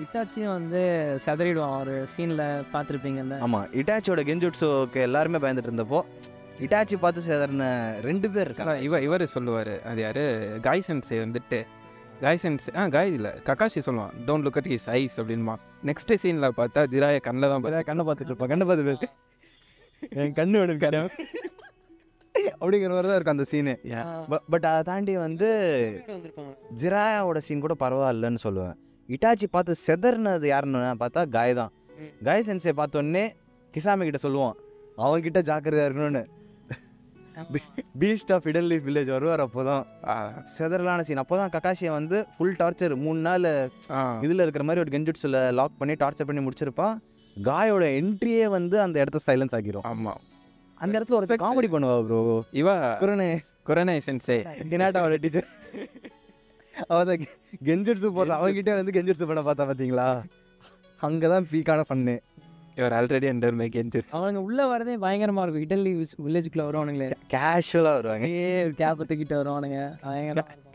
[0.02, 0.82] இட்டாச்சியும் வந்து
[1.24, 2.44] செதறிடுவான் ஒரு சீனில்
[2.74, 6.00] பார்த்துருப்பீங்க இந்த ஆமாம் இட்டாச்சியோட கெஞ்சுட்ஸோக்கு எல்லாருமே பயந்துட்டு இருந்தப்போ
[6.66, 7.66] இட்டாச்சி பார்த்து சேதர்ன
[8.06, 8.76] ரெண்டு பேர் இருக்காங்க.
[8.86, 10.24] இவ இவர் சொல்லுவார் அது யாரு?
[10.68, 11.60] காய் சென்சே வந்துட்டு
[12.22, 13.32] காய் சென்சே ஆ காய் இல்லை.
[13.48, 15.54] கக்காஷி சொல்லுவான் don't look at his eyes அப்படின்மா
[15.90, 17.82] next சீனில் பார்த்தா ஜிராய கண்ணில் தான் பாரு.
[17.90, 18.52] கண்ணை பார்த்துட்டு இருப்பான்.
[18.52, 19.08] கண்ணை பார்த்து பேசு.
[20.22, 21.12] என் கண்ணு வேணும்
[22.62, 23.74] அப்படிங்கிற மாதிரி தான் இருக்கும் அந்த சீனு
[24.54, 25.50] பட் அதை தாண்டி வந்து
[26.82, 28.76] ஜிராயாவோட சீன் கூட பரவாயில்லன்னு சொல்லுவேன்.
[29.16, 31.72] இட்டாச்சி பார்த்து செதர்னது யாருன்னு பார்த்தா காய் தான்.
[32.28, 33.24] காய் சென்சே பார்த்தோன்னே
[33.74, 34.58] கிசாமி கிட்ட சொல்லுவான்
[35.06, 36.24] அவன்கிட்ட ஜாக்கிரதையா இருக்கணும்னு.
[38.00, 39.84] Beast of hidden leaf village வருவார் அப்போதான்.
[40.08, 40.16] ஆ,
[40.58, 43.48] செதறலான சீன் அப்போதான் கக்காஷியை வந்து ஃபுல் டார்ச்சர் மூணு நாள்
[44.22, 46.96] இதில் இருக்கிற மாதிரி ஒரு கெஞ்சுட்ஸில் லாக் பண்ணி டார்ச்சர் பண்ணி முடிச்சிருப்பான்.
[47.44, 49.86] காயோட என்ட்ரியே வந்து அந்த இடத்த சைலன்ஸ் ஆக்கிரும்.
[49.86, 50.14] ஆமா.
[50.76, 53.40] அந்த இடத்துல ஒரு காமெடி பண்ணுவா ப்ரோ இவ குரணே.
[53.64, 54.38] குரணை சென்சே
[54.70, 55.48] கினாட்டாவோட டீச்சர்
[56.88, 57.08] அவன்
[57.66, 60.24] கெஞ்சிட்ஸு போடுற அவங்ககிட்ட வந்து கெஞ்சிட்ஸு பண்ண பார்த்தா பார்த்தீங்களா
[61.02, 62.16] அங்கே தான் பீக்கான fun
[62.80, 65.64] your already under my கெஞ்சர்ஸ் அவங்க உள்ள வரதே பயங்கரமா இருக்கும்.
[65.66, 65.94] இட்டலி
[66.26, 67.08] வில்லேஜுக்குள்ள வருவானுங்களே.
[67.36, 68.26] கேஷுவலாக வருவாங்க.
[68.26, 69.80] அப்படியே கேப்பை தூக்கிட்டு வருவானுங்க.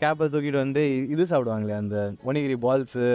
[0.02, 1.98] கேப்பை தூக்கிட்டு வந்து இது சாப்பிடுவாங்களே அந்த
[2.30, 3.06] onigiri balls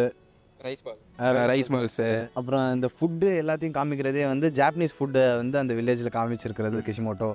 [0.66, 2.08] rice ball rice balls
[2.40, 7.30] அப்புறம் இந்த ஃபுட்டு எல்லாத்தையும் காமிக்கிறதே வந்து ஜாப்பனீஸ் ஃபுட்டை வந்து அந்த வில்லேஜில் காமிச்சிருக்கிறது கிஷிமோட்டோ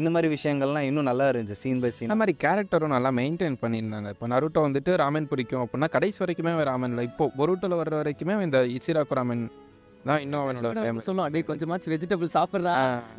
[0.00, 4.08] இந்த மாதிரி விஷயங்கள்லாம் இன்னும் நல்லா இருந்துச்சு சீன் பை சீன் அந்த மாதிரி கேரக்டரும் நல்லா மெயின்டைன் பண்ணியிருந்தாங்க.
[4.14, 8.60] இப்போ நருட்டோ வந்துட்டு ராமன் பிடிக்கும் அப்படின்னா கடைசி வரைக்குமே ராமன் இல்லை இப்போ பொருட்டில் வர்ற வரைக்குமே இந்த
[8.76, 9.42] இச்சிராக்கு ராமன்
[10.06, 10.68] தான் இன்னும் அவனோட
[11.24, 12.74] அப்படியே கொஞ்சமாச்சும் வெஜிடபிள் சாப்பிட்றா.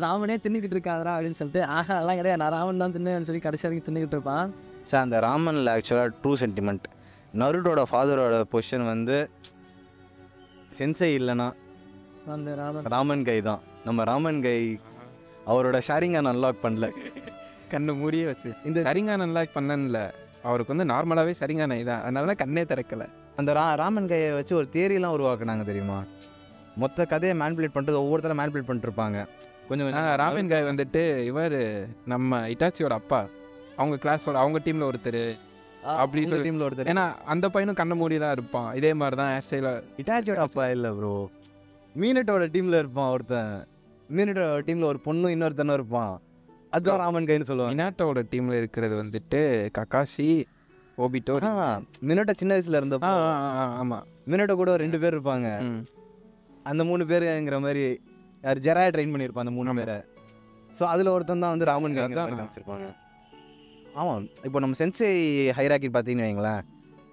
[0.05, 2.41] ராமனே தின்னுக்கிட்டு இருக்காதரா அப்படின்னு சொல்லிட்டு ஆஹா அதெல்லாம் கிடையாது.
[2.43, 4.53] நான் ராமன் தான் தின்னுன்னு சொல்லி கடைசி வரைக்கும் தின்னுக்கிட்டு இருப்பான்.
[4.89, 6.88] சார் அந்த ராமனில் ஆக்சுவலாக ட்ரூ சென்டிமெண்ட்
[7.41, 9.17] நருட்டோட ஃபாதரோட பொசிஷன் வந்து
[10.77, 11.48] சென்சை இல்லைன்னா
[12.38, 12.88] அந்த ராமன்.
[12.95, 13.62] ராமன் கை தான்.
[13.88, 14.57] நம்ம ராமன் கை
[15.51, 16.88] அவரோட ஷேரிங்கை அன்லாக் பண்ணல.
[17.74, 18.50] கண்ணு மூடியே வச்சு.
[18.69, 20.00] இந்த சரிங்கான அன்லாக் பண்ணல
[20.50, 22.03] அவருக்கு வந்து நார்மலாகவே சரிங்கான இதான்.
[22.05, 23.05] அதனால தான் கண்ணே திறக்கல.
[23.39, 25.98] அந்த ரா ராமன் கையை வச்சு ஒரு தேரியெல்லாம் உருவாக்குனாங்க தெரியுமா?
[26.79, 29.27] மொத்த கதையை மேனிபுலேட் பண்ணுறது ஒவ்வொருத்தர மேனிபுலேட் பண்ணிட்டு இருப்பாங்க
[29.67, 29.91] கொஞ்சம்.
[30.15, 33.25] ராமன் காய் வந்துட்டு இவர் நம்ம இட்டாச்சியோட அப்பா.
[33.77, 35.38] அவங்க கிளாஸோட அவங்க டீமில் ஒருத்தர்.
[35.83, 36.91] அப்படி சொல்லி- டீமில் ஒருத்தர்.
[36.91, 38.75] ஏன்னா அந்த பையனும் கண்ண மூடி தான் இருப்பான்.
[38.75, 41.29] இதே மாதிரி தான் ஹேர் இட்டாச்சியோட அப்பா இல்லை ப்ரோ
[42.00, 43.67] மீனட்டோட டீமில் இருப்பான் ஒருத்தன்.
[44.15, 46.21] மீனட்டோட டீமில் ஒரு பொண்ணும் இன்னொருத்தனும் இருப்பான்.
[46.69, 47.83] அதுதான் ராமன் கைன்னு சொல்லுவாங்க.
[47.83, 50.43] இனாட்டோட டீமில் இருக்கிறது வந்துட்டு கக்காஷி
[50.98, 51.33] ஓபிட்டோ
[52.01, 53.13] மினோட்டா சின்ன வயசுல இருந்த ஆ
[53.77, 55.83] ஆமாம் மினோட்டா கூட ரெண்டு பேர் இருப்பாங்க.
[56.65, 57.83] அந்த மூணு பேருங்கிற மாதிரி
[58.43, 59.73] யார் ஜெராய ட்ரெயின் பண்ணியிருப்பான் அந்த மூணு.
[59.79, 59.97] பேரை.
[60.69, 62.03] ஸோ அதில் ஒருத்தன் தான் வந்து ராமன் கை.
[62.17, 62.87] காமிச்சிருப்பாங்க
[63.95, 65.09] ஆமாம் இப்போ நம்ம சென்சை
[65.57, 66.61] ஹைராக்கி பார்த்தீங்கன்னு வைங்களேன்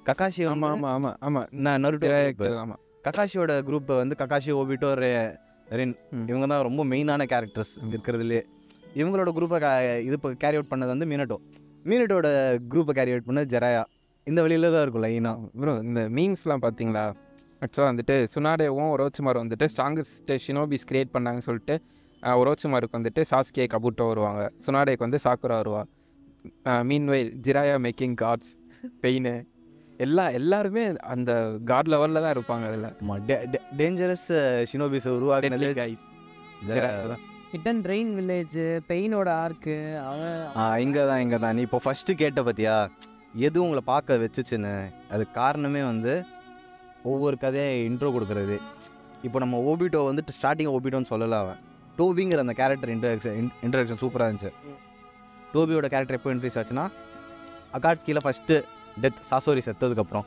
[0.06, 2.10] கக்காஷி ஆமாம் ஆமாம் ஆமாம் ஆமாம் நான் நருட்டோ
[2.56, 4.90] ஆமாம் கக்காஷியோட குரூப்பை வந்து கக்காஷி ஓபிட்டோ
[5.72, 5.94] ரென்.
[6.30, 8.40] இவங்க தான் ரொம்ப மெயினான கேரக்டர்ஸ் இருக்கிறதுலே
[8.96, 9.58] இவங்களோட குரூப்பை
[10.00, 11.38] இது இப்போ கேரி அவுட் பண்ணது வந்து மீனட்டோ
[11.84, 12.28] மீனட்டோட
[12.70, 13.82] குரூப்பை கேரி அவுட் பண்ணது ஜெராயா.
[14.26, 17.04] இந்த வழியில தான் இருக்கும் லைனாக ப்ரோ இந்த மீம்ஸ்லாம் பார்த்தீங்களா
[17.64, 21.76] ஆக்சுவலாக வந்துட்டு சுனாடேவும் ஒரோச்சுமாரும் வந்துட்டு ஸ்ட்ராங்கஸ்ட் ஷினோபிஸ் கிரியேட் பண்ணாங்கன்னு சொல்லிட்டு
[22.42, 24.42] ஒரோச்சுமாருக்கு வந்துட்டு சாஸ்கே கபுட்டோ வருவாங்க.
[24.66, 25.82] சுனாடேக்கு வந்து சாக்குரா வருவா.
[26.88, 28.52] Meanwhile Jiraiya making gods
[29.04, 29.30] Pain
[30.06, 30.84] எல்லா எல்லாருமே
[31.14, 31.32] அந்த
[31.70, 33.58] காட் லெவலில் தான் இருப்பாங்க அதில்.
[33.80, 34.28] டேஞ்சரஸ்
[34.71, 35.71] ஷினோபிஸ் உருவாக்குனது.
[35.82, 36.04] Guys
[36.69, 37.16] Jiraiya
[37.52, 38.56] hidden rain village
[38.90, 39.76] பெயினோட ஆர்க்கு
[40.08, 42.75] அவன் இங்கே தான் இங்கே தான் நீ இப்போ ஃபஸ்ட்டு கேட்ட பார்த்தியா
[43.47, 44.75] எது உங்களை பார்க்க வச்சுச்சுன்னு?
[45.14, 46.12] அது காரணமே வந்து
[47.12, 48.56] ஒவ்வொரு கதையை இன்ட்ரோ கொடுக்குறது.
[49.23, 51.60] இப்போ நம்ம ஓபிட்டோ வந்துட்டு ஸ்டார்டிங் ஓபிட்டோன்னு சொல்லல அவன்.
[51.99, 54.50] டோபிங்கிற அந்த கேரக்டர் இன்ட்ரடக்ஷன் இன்ட்ரடக்ஷன் சூப்பராக இருந்துச்சு.
[55.54, 56.84] டோபியோட கேரக்டர் எப்போ இன்ட்ரீஸ் ஆச்சுன்னா
[57.73, 58.56] அகாட்ஸ்கியில் ஃபஸ்ட்டு
[59.02, 60.26] டெத் சாசோரி செத்ததுக்கப்புறம்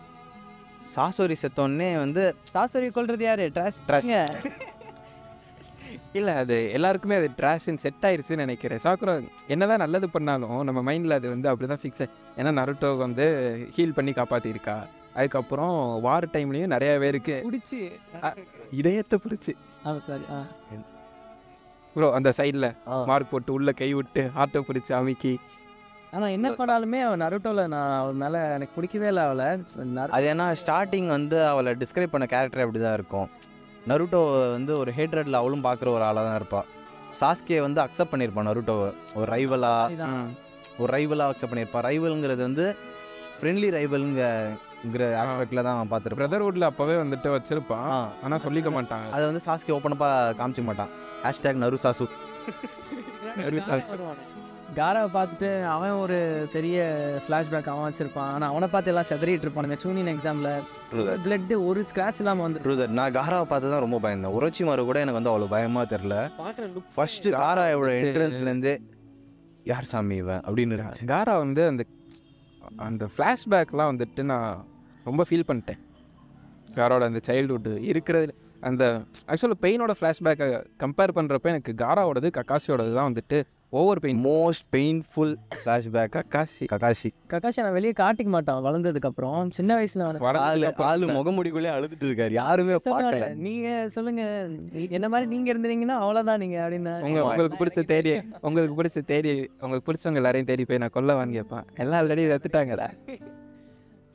[0.96, 3.46] சாசோரி செத்தோடனே வந்து சாசரி கொள்றது யாரு?
[3.56, 4.12] Trash Trash.
[6.14, 8.82] இல்லை அது எல்லாருக்குமே அது ட்ராஷன் செட் ஆயிருச்சுன்னு நினைக்கிறேன்.
[8.84, 9.14] சாக்குரா
[9.48, 12.06] என்னதான் நல்லது பண்ணாலும் நம்ம மைண்டில் அது வந்து அப்படி தான் ஃபிக்ஸ்
[12.38, 13.26] ஏன்னா நருட்டோ வந்து
[13.76, 14.76] ஹீல் பண்ணி காப்பாற்றிருக்கா
[15.14, 17.80] அதுக்கப்புறம் வார் டைம்லேயும் நிறைய பேருக்கு குடிச்சு
[18.72, 19.54] இதயத்தை பிடிச்சி.
[19.86, 20.40] ஆமா சாரி ஆ.
[21.96, 22.68] ப்ரோ அந்த சைடில்
[23.06, 25.34] மார்க் போட்டு உள்ள கை விட்டு ஆட்டோ பிடிச்சி அமுக்கி.
[26.14, 29.48] ஆனா என்ன பண்ணாலுமே அவன் நருட்டோல நான் அவள் மேல எனக்கு பிடிக்கவே இல்லை அவளை.
[30.10, 33.28] அது ஏன்னா ஸ்டார்டிங் வந்து அவளை டிஸ்கிரைப் பண்ண கேரக்டர் அப்படி தான் இருக்கும்.
[33.88, 34.20] நருட்டோ
[34.54, 36.68] வந்து ஒரு ஹேட்ரட்ல அவளும் பார்க்குற ஒரு ஆளாக தான் இருப்பாள்
[37.20, 38.90] சாஸ்கே வந்து அக்செப்ட் பண்ணியிருப்பான் நருட்டோவை.
[39.16, 40.18] ஒரு ரைவலா இதுதான்.
[40.80, 41.86] ஒரு ரைவலாக அக்செப்ட் பண்ணியிருப்பான்.
[41.88, 42.66] ரைவலுங்கிறது வந்து
[43.42, 46.22] ஃப்ரெண்ட்லி ரைவலுங்கிற ஆஸ்பெக்டில் தான் அவன் பார்த்துருப்பான்.
[46.22, 47.94] பிரதர்வுட்ல அப்போவே வந்துட்டு வச்சிருப்பான்.
[48.26, 49.08] ஆனால் சொல்லிக்க மாட்டாங்க.
[49.16, 50.92] அதை வந்து சாஸ்கே ஓப்பனப்பாக காமிச்சிக்க மாட்டான்.
[51.26, 52.08] ஹேஷ்டேக் நரு சாசு
[54.78, 56.18] காராவை பார்த்துட்டு அவன் ஒரு
[56.56, 56.78] பெரிய
[57.26, 58.30] ஃப்ளாஷ்பேக் அவன் வச்சிருப்பான்.
[58.34, 60.50] ஆனா அவனை பார்த்து எல்லாம் செதறிட்டு இருப்பானுங்க சூனியன் எக்ஸாம்ல
[61.26, 64.36] பிளட் ஒரு ஸ்கிராட்ச் இல்லாம வந்து ட்ரூதர் நான் காராவை பார்த்து தான் ரொம்ப பயந்தேன்.
[64.40, 66.18] உரோச்சி மாறு கூட எனக்கு வந்து அவ்வளோ பயமாக தெரில
[66.98, 68.76] ஃபர்ஸ்ட் காராவோட என்ட்ரன்ஸ்லேருந்தே
[69.72, 70.44] யார் சாமி இவன்?
[70.48, 71.86] அப்படின்னு காரா வந்து அந்த
[72.76, 74.66] அந்த ஃப்ளாஷ்பேக்லாம் வந்துட்டு நான்
[75.04, 75.80] ரொம்ப ஃபீல் பண்ணிட்டேன்.
[76.76, 83.44] காரோட அந்த சைல்டுஹுட் இருக்கிறது அந்த ஆக்சுவலாக பெயினோட ஃப்ளாஷ்பேக்கை கம்பேர் பண்ணுறப்ப எனக்கு காராவோடது கக்காசியோடது தான் வந்துட்டு
[83.72, 89.78] over Pain most painful flashback Kakashi Kakashi Kakashi நான் வெளியே காட்டிக்க மாட்டான் வளர்ந்ததுக்கு அப்புறம் சின்ன
[89.78, 90.44] வயசுல அப்புறம்
[91.10, 92.32] முகமுடிக்குள்ளே அழுதுட்டு இருக்காரு.
[92.32, 93.36] யாருமே பார்க்கல.
[93.36, 94.48] நீங்க சொல்லுங்க.
[94.74, 99.50] நீ- என்ன மாதிரி நீங்க இருந்தீங்கன்னா அவ்வளவுதான் நீங்க அப்படின்னு உங்க உங்களுக்கு பிடிச்ச தேடி உங்களுக்கு பிடிச்ச தேடி
[99.60, 101.64] உங்களுக்கு பிடிச்சவங்க எல்லாரையும் தேடி போய் நான் கொல்ல வாங்கி கேட்பேன்.
[101.76, 102.90] எல்லாம் ஆல்ரெடி எடுத்துட்டாங்கடா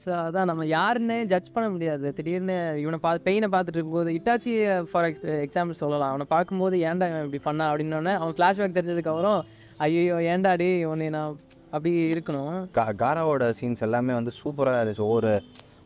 [0.04, 2.06] ஸோ அதான் நம்ம யாருன்னே ஜட்ஜ் பண்ண முடியாது.
[2.16, 4.52] திடீர்னு இவனை பார்த்து பெயினை பார்த்துட்டு இருக்கும்போது இட்டாச்சி
[4.90, 5.06] ஃபார்
[5.46, 6.10] எக்ஸாம்பிள் சொல்லலாம்.
[6.12, 7.66] அவனை பார்க்கும்போது ஏன்டா இவன் இப்படி பண்ணா?
[7.70, 9.40] அப்படின்னோடனே அவன் ஃப்ளாஷ்பேக் தெரிஞ்சதுக்கப்புறம்
[9.86, 11.38] ஐயோ ஏன்டாடி உன்னை நான்
[11.74, 12.56] அப்படி இருக்கணும்.
[12.78, 15.06] கா காராவோட சீன்ஸ் எல்லாமே வந்து சூப்பராக இருந்துச்சு.
[15.08, 15.32] ஒவ்வொரு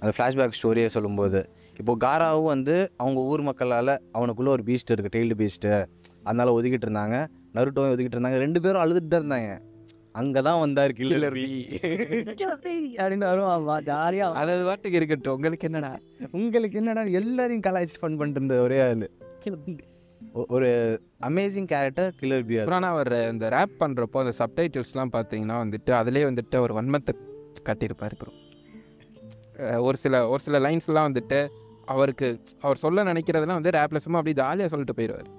[0.01, 1.41] அந்த ஃப்ளாஷ்பேக் ஸ்டோரியை சொல்லும்போது.
[1.81, 5.73] இப்போது காராவும் வந்து அவங்க ஊர் மக்களால் அவனுக்குள்ளே ஒரு பீஸ்ட் இருக்குது டெய்ல்டு பீஸ்ட்டு
[6.29, 7.17] அதனால் ஒதுக்கிட்டு இருந்தாங்க.
[7.57, 8.39] நருட்டோவும் ஒதுக்கிட்டு இருந்தாங்க.
[8.45, 9.53] ரெண்டு பேரும் அழுதுட்டு தான் இருந்தாங்க.
[10.19, 11.47] அங்கே தான் வந்தார் கில்லர் பி.
[13.03, 15.35] அப்படின்னு வருவான் ஜாலியாக அது வாட்டுக்கு இருக்கட்டும்.
[15.35, 15.93] உங்களுக்கு என்னடா?
[16.31, 17.05] உங்களுக்கு என்னடா?
[17.21, 19.07] எல்லாரையும் கலாய்ச்சி ஃபன் பண்ணிட்டு இருந்த ஒரே ஆள்.
[20.55, 20.69] ஒரு
[21.23, 26.59] அமேசிங் கேரக்டர் கில்லர் பி நான் அவர் இந்த ரேப் பண்ணுறப்போ அந்த சப்டைட்டில்ஸ்லாம் பார்த்தீங்கன்னா வந்துட்டு அதிலே வந்துட்டு
[26.59, 27.15] ஒரு வன்மத்தை
[27.63, 28.33] காட்டியிருப்பார் ப்ரோ
[29.83, 31.39] ஒரு சில ஒரு சில லைன்ஸ்லாம் வந்துட்டு
[31.85, 32.27] அவருக்கு
[32.61, 35.31] அவர் சொல்ல நினைக்கிறதெல்லாம் வந்து ரேப்பில் சும்மா அப்படியே ஜாலியாக சொல்லிட்டு போயிடுவார்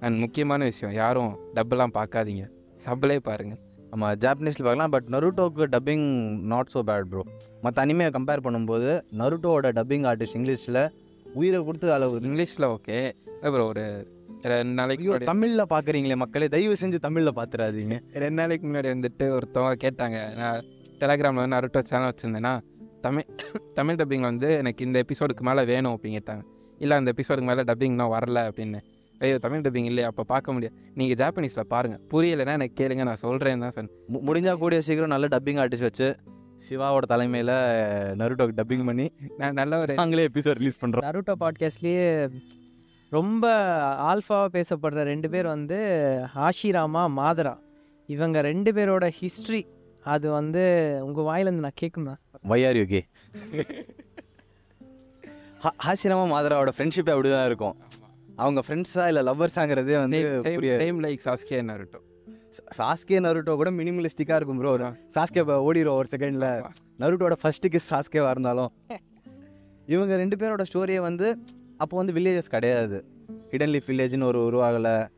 [0.00, 2.44] அண்ட் முக்கியமான விஷயம் யாரும் டப்பெல்லாம் பார்க்காதீங்க.
[2.86, 3.60] சப்லே பாருங்கள்
[3.94, 4.92] நம்ம ஜாப்பனீஸில் பார்க்கலாம்.
[4.94, 6.06] But நருட்டோக்கு dubbing
[6.52, 7.22] not so bad bro
[7.64, 8.88] மற்ற அனிமையை கம்பேர் பண்ணும்போது
[9.20, 10.78] நருட்டோவோட டப்பிங் ஆர்டிஸ்ட் இங்கிலீஷில்
[11.38, 12.16] உயிரை கொடுத்து அளவு.
[12.28, 12.96] இங்கிலீஷில் ஓகே
[13.54, 13.84] ப்ரோ ஒரு
[14.52, 16.48] ரெண்டு நாளைக்கு தமிழில் பார்க்குறீங்களே மக்களே.
[16.54, 20.18] தயவு செஞ்சு தமிழில் பார்த்துறாதீங்க ரெண்டு நாளைக்கு முன்னாடி வந்துட்டு ஒருத்தவங்க கேட்டாங்க.
[20.40, 20.58] நான்
[21.02, 22.54] டெலகிராமில் வந்து நருட்டோ சேனல் வச்சுருந்தேன்னா
[23.06, 23.30] தமிழ்
[23.78, 26.44] தமிழ் டப்பிங் வந்து எனக்கு இந்த எபிசோடுக்கு மேலே வேணும் அப்படின்னு கேட்டாங்க.
[26.84, 28.80] இல்லை அந்த எபிசோடுக்கு மேலே டப்பிங்னா வரல அப்படின்னு.
[29.18, 30.08] ஐயோ தமிழ் டப்பிங் இல்லையா?
[30.08, 30.76] அப்போ பார்க்க முடியாது.
[30.94, 33.94] நீங்கள் ஜாப்பனீஸில் பாருங்கள் புரியலைன்னா எனக்கு கேளுங்க நான் சொல்கிறேன் தான் சொன்னேன்.
[34.12, 36.08] மு- முடிஞ்சா கூடிய சீக்கிரம் நல்ல டப்பிங் ஆர்டிஸ்ட் வச்சு
[36.68, 37.52] சிவாவோட தலைமையில்
[38.18, 39.06] நருட்டோக்கு டப்பிங் பண்ணி
[39.38, 42.06] நான் நல்ல ஒரு நாங்களே எபிசோட் ரிலீஸ் பண்ணுறோம் நருட்டோ பாட்காஸ்ட்லேயே
[43.12, 43.44] ரொம்ப
[44.10, 45.78] ஆல்ஃபாவாக பேசப்படுற ரெண்டு பேர் வந்து
[46.34, 47.54] ஆஷிராமா மாதரா
[48.08, 49.60] இவங்க ரெண்டு பேரோட ஹிஸ்ட்ரி
[50.04, 50.62] அது வந்து
[51.02, 52.48] உங்கள் வாயிலேருந்து நான் கேட்கணும் ஆசைப்படுறேன்.
[52.48, 53.00] வைஆர் யூகே
[55.86, 57.76] ஹாசிரமா மாதராவோட ஃப்ரெண்ட்ஷிப் அப்படிதான் இருக்கும்.
[58.36, 62.00] அவங்க ஃப்ரெண்ட்ஸா இல்லை லவ்வர்ஸாங்கிறதே வந்து same like Sasuke Naruto
[62.78, 66.64] Sasuke Naruto கூட மினிமலிஸ்டிக்காக இருக்கும் ப்ரோ சாஸ்கே ஓடிடும் ஒரு செகண்டில்
[67.00, 68.72] நருட்டோட ஃபர்ஸ்ட் கிஸ் சாஸ்கேவாக இருந்தாலும்.
[69.86, 71.38] இவங்க ரெண்டு பேரோட ஸ்டோரியை வந்து
[71.76, 73.04] அப்போ வந்து வில்லேஜஸ் கிடையாது.
[73.50, 75.08] ஹிடன் லீஃப் வில்லேஜ்னு ஒரு உருவாகலை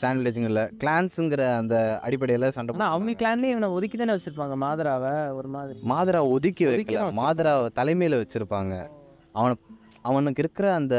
[0.00, 5.48] ஸ்டாண்ட் வில்லேஜுங்க இல்லை கிளான்ஸுங்கிற அந்த அடிப்படையில் சண்டை அவங்க கிளான்லேயே இவனை ஒதுக்கி தானே வச்சுருப்பாங்க மாதராவை ஒரு
[5.48, 5.80] மாதிரி.
[5.88, 6.92] மாதரா ஒதுக்கி வைக்கல.
[6.92, 7.20] தான் வச்சிருப்பாங்க.
[7.22, 8.90] மாதரா தலைமையில் வச்சுருப்பாங்க.
[9.32, 9.56] அவனை
[10.02, 10.96] அவனுக்கு இருக்கிற அந்த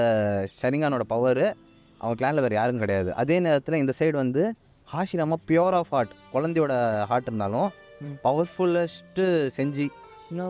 [0.61, 1.57] ஷரிங்கானோட பவர்
[1.97, 3.15] அவன் கிளானில் வேறு யாரும் கிடையாது.
[3.15, 4.43] அதே நேரத்தில் இந்த சைடு வந்து
[4.93, 7.69] ஹாஷிராமா பியூர் ஆஃப் ஹார்ட் குழந்தையோட ஹார்ட் இருந்தாலும்.
[8.23, 9.23] பவர்ஃபுல்லஸ்ட்டு
[9.57, 9.85] செஞ்சு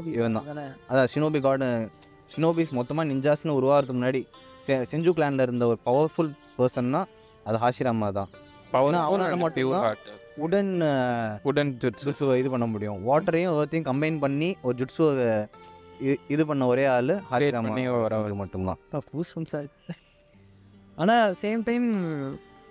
[0.06, 0.46] இவன் தான்.
[0.46, 1.90] தானே அதான் ஷினோபி கார்டு
[2.36, 4.22] ஷினோபிஸ் மொத்தமாக நிஞ்சாஸ்னு உருவாகிறதுக்கு முன்னாடி
[4.60, 7.02] செ செஞ்சு கிளானில் இருந்த ஒரு பவர்ஃபுல் பர்சன்னா
[7.44, 8.30] அது ஹாஷிராமா தான்.
[8.74, 9.96] ஏன்னா அவனால மட்டும்தான்
[10.36, 10.72] உடன்
[11.44, 13.00] உடன் ஜுட்ஸு ஜுட்ஸுவை இது பண்ண முடியும்.
[13.10, 15.48] வாட்டரையும் ஏர்த்தையும் கம்பைன் பண்ணி ஒரு ஜுட்ஸுவை
[16.04, 18.78] இ- இது பண்ண ஒரே ஆள் ஹாஷிராமா மட்டும்தான்.
[18.92, 19.68] பூஸ்வம் சார்
[21.02, 21.88] ஆனால் சேம் டைம்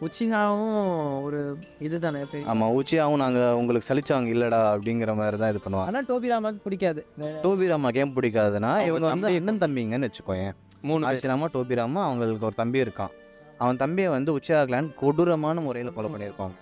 [0.07, 0.79] உச்சிகாவும்
[1.27, 1.41] ஒரு
[1.87, 2.21] இது தானே
[2.53, 5.91] ஆமாம் உச்சியாவும் நாங்கள் உங்களுக்கு சலிச்சவங்க இல்லைடா அப்படிங்கிற மாதிரி தான் இது பண்ணுவாங்க.
[5.91, 7.03] ஆனால் டோபி ராமாக்கு பிடிக்காது
[7.45, 10.55] டோபிராமா கேம் பிடிக்காதுன்னா இவங்க வந்து அண்ணன் தம்பிங்கன்னு வச்சுக்கோயேன்.
[10.89, 13.15] மூணு ஆசிராமா டோபிராமா அவங்களுக்கு ஒரு தம்பி இருக்கான்.
[13.63, 16.57] அவன் தம்பியை வந்து உச்சியா கிளான் கொடூரமான முறையில் கொலை பண்ணியிருப்பாங்க.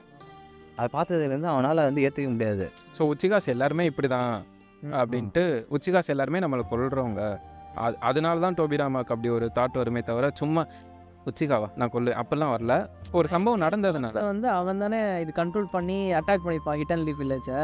[0.79, 2.67] அதை பார்த்ததுலேருந்து அவனால் வந்து ஏற்றுக்க முடியாது.
[2.97, 4.31] ஸோ உச்சிகாஸ் எல்லாருமே இப்படி தான்
[5.01, 5.45] அப்படின்ட்டு
[5.77, 7.23] உச்சிகாஸ் எல்லாருமே நம்மளை கொள்றவங்க
[7.85, 10.63] அது அதனால தான் டோபிராமாக்கு அப்படி ஒரு தாட் வருமே தவிர சும்மா
[11.27, 11.69] உச்சிகாவா?
[11.77, 12.13] நான் கொல்லு.
[12.23, 12.87] அப்பெல்லாம் வரல.
[13.13, 14.25] ஒரு சம்பவம் நடந்ததுனால.
[14.25, 17.61] வந்து அவன் தானே இது கண்ட்ரோல் பண்ணி அட்டாக் பண்ணியிருப்பான் ஹிட்டன் லீஃப் வில்லேஜை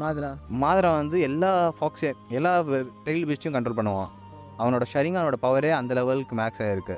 [0.00, 0.30] மாதிரா.
[0.60, 4.10] மாதரா வந்து எல்லா ஃபாக்ஸே எல்லா டெய்ல் பீஸ்டையும் கண்ட்ரோல் பண்ணுவான்.
[4.58, 6.96] அவனோட ஷரிங்கானோட பவரே அந்த லெவலுக்கு மேக்ஸ் ஆகிருக்கு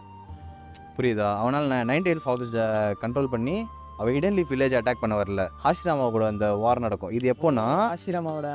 [0.97, 1.29] புரியுதா?
[1.37, 2.57] அவனால் நைன்டி எயிட் ஃபாக்ஸ்
[3.05, 3.57] கண்ட்ரோல் பண்ணி
[3.99, 5.49] அவள் இடன் லீஃப் வில்லேஜ் அட்டாக் பண்ண வரல.
[5.65, 7.11] ஹாஷிராமா கூட அந்த வார் நடக்கும்.
[7.11, 8.49] இது எப்போன்னா ஆசிரமாவோட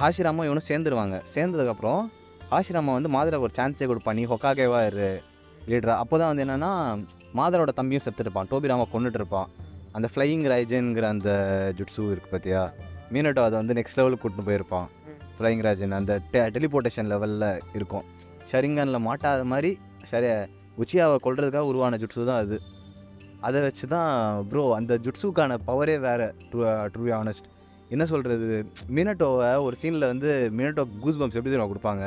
[0.00, 1.20] ஹாஷிராமா இவனும் சேர்ந்துருவாங்க.
[1.34, 2.02] சேர்ந்ததுக்கப்புறம்
[2.50, 4.14] ஹாஷிராமா வந்து மாதராவுக்கு ஒரு சான்ஸே கொடுப்பான்.
[4.14, 5.22] நீ ஹொக்காகேவா இரு.
[5.70, 6.72] லீடரா அப்போ தான் வந்து என்னென்னா
[7.38, 8.48] மாதரோட தம்பியும் செத்துருப்பான்.
[8.50, 9.48] டோபிராமா கொண்டுட்டு இருப்பான்
[9.96, 11.30] அந்த ஃப்ளையிங் ரைஜன்ங்கிற அந்த
[11.78, 12.62] ஜுட்ஸு இருக்குது பார்த்தியா
[13.14, 14.86] மீனட்டோ அதை வந்து நெக்ஸ்ட் லெவலுக்கு கூட்டிட்டு போயிருப்பான்.
[15.36, 17.48] ஃப்ளையிங் ராஜன் அந்த டெ டெலிபோர்டேஷன் லெவலில்
[17.78, 18.04] இருக்கும்.
[18.50, 19.70] ஷரிங்கனில் மாட்டாத மாதிரி
[20.12, 20.30] சரி
[20.82, 22.56] உச்சியாவை கொல்றதுக்காக உருவான ஜுட்ஸு தான் அது.
[23.48, 24.10] அதை வச்சு தான்
[24.50, 26.60] ப்ரோ அந்த ஜுட்ஸுக்கான பவரே வேறு ட்ரூ
[26.94, 27.48] ட்ரூ ஆனஸ்ட்
[27.94, 28.58] என்ன சொல்கிறது
[28.96, 32.04] மினட்டோவை ஒரு சீனில் வந்து மினட்டோ கூஸ் பம்ப்ஸ் எப்படி தெரியுமா கொடுப்பாங்க.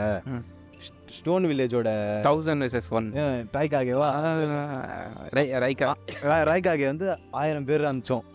[1.17, 1.89] ஸ்டோன் வில்லேஜோட
[2.27, 3.07] தௌசண்ட் விசஸ் ஒன்
[3.53, 4.09] ட்ரைக்காகேவா
[5.65, 5.89] ரைக்கா?
[6.49, 7.07] ராய்க்காகே வந்து
[7.41, 8.25] ஆயிரம் பேர் அனுப்பிச்சோம்.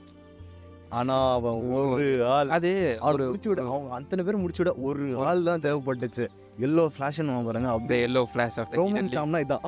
[1.00, 1.58] ஆனால் அவன்
[1.96, 2.70] ஒரு ஆள் அது
[3.08, 6.26] அவர் முடிச்சு விட அவங்க அத்தனை பேர் முடிச்சு விட ஒரு ஆள் தான் தேவைப்பட்டுச்சு.
[6.66, 7.68] எல்லோ ஃப்ளாஷ்னு பாருங்க.
[7.76, 9.66] அப்படியே yellow flash of the Roman hidden சாம்னா இதான்.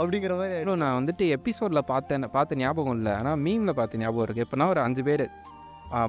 [0.00, 3.12] அப்படிங்கிற மாதிரி நான் வந்துட்டு எபிசோடில் பார்த்தேன் பார்த்த ஞாபகம் இல்லை.
[3.20, 5.24] ஆனால் மீமில் பார்த்த ஞாபகம் இருக்குது எப்போனா ஒரு அஞ்சு பேர்.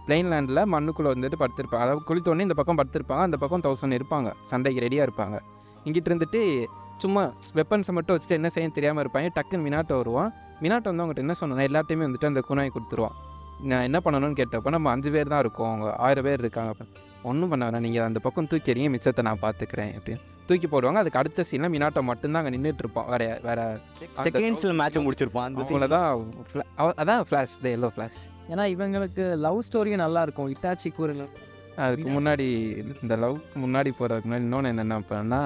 [0.06, 4.30] பிளெயின் லேண்டில் மண்ணுக்குள்ளே வந்துட்டு படுத்திருப்பாங்க அதாவது குளித்தோடனே இந்த பக்கம் படுத்திருப்பாங்க அந்த பக்கம் தௌசண்ட் இருப்பாங்க.
[4.52, 5.38] சண்டைக்கு ரெடியாக இருப்பாங்க.
[5.86, 6.42] இங்கிட்டு இருந்துட்டு
[7.04, 7.22] சும்மா
[7.58, 10.32] வெப்பன்ஸை மட்டும் வச்சுட்டு என்ன செய்ய தெரியாமல் இருப்பாங்க டக்குன்னு மினாட்டோ வருவான்.
[10.64, 13.16] மினாட்டோ வந்து அவங்ககிட்ட என்ன சொன்னா எல்லாத்தையுமே வந்துட்டு அந்த குணாய் கொடுத்துருவான்.
[13.70, 15.70] நான் என்ன பண்ணணும்னு கேட்டப்போ நம்ம அஞ்சு பேர் தான் இருக்கோம்.
[15.72, 16.74] அவங்க ஆயிரம் பேர் இருக்காங்க.
[17.30, 17.86] ஒன்றும் பண்ண வேணாம்.
[17.86, 20.22] நீங்கள் அந்த பக்கம் தூக்கிறீங்க மிச்சத்தை நான் பார்த்துக்கிறேன் அப்படின்னு.
[20.50, 21.02] தூக்கி போடுவாங்க.
[21.04, 23.60] அதுக்கு அடுத்த சீனில் மினாட்டோ மட்டும்தான் அங்கே நின்றுட்டு இருப்போம் வேற வேற
[24.26, 25.66] செகண்ட்ஸில் மேட்சை முடிச்சிருப்பான் அந்த.
[25.66, 28.20] அவங்கள தான் அதான் ஃப்ளாஷ் த எல்லோ ஃப்ளாஷ்
[28.52, 30.52] ஏன்னா இவங்களுக்கு லவ் ஸ்டோரியும் நல்லா இருக்கும்.
[30.56, 31.26] இட்டாச்சி கூறுங்க.
[31.86, 32.48] அதுக்கு முன்னாடி
[33.04, 35.42] இந்த லவ் முன்னாடி போகிறதுக்கு முன்னாடி இன்னொன்று என்னென்ன பண்ணா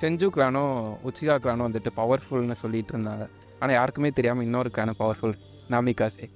[0.00, 0.72] செஞ்சு கிரானும்
[1.08, 3.26] உச்சிகா கிரானும் வந்துட்டு பவர்ஃபுல்னு சொல்லிட்டு இருந்தாங்க.
[3.60, 5.36] ஆனால் யாருக்குமே தெரியாமல் இன்னொரு கிரானும் பவர்ஃபுல்
[5.74, 6.26] நாமிகாசே.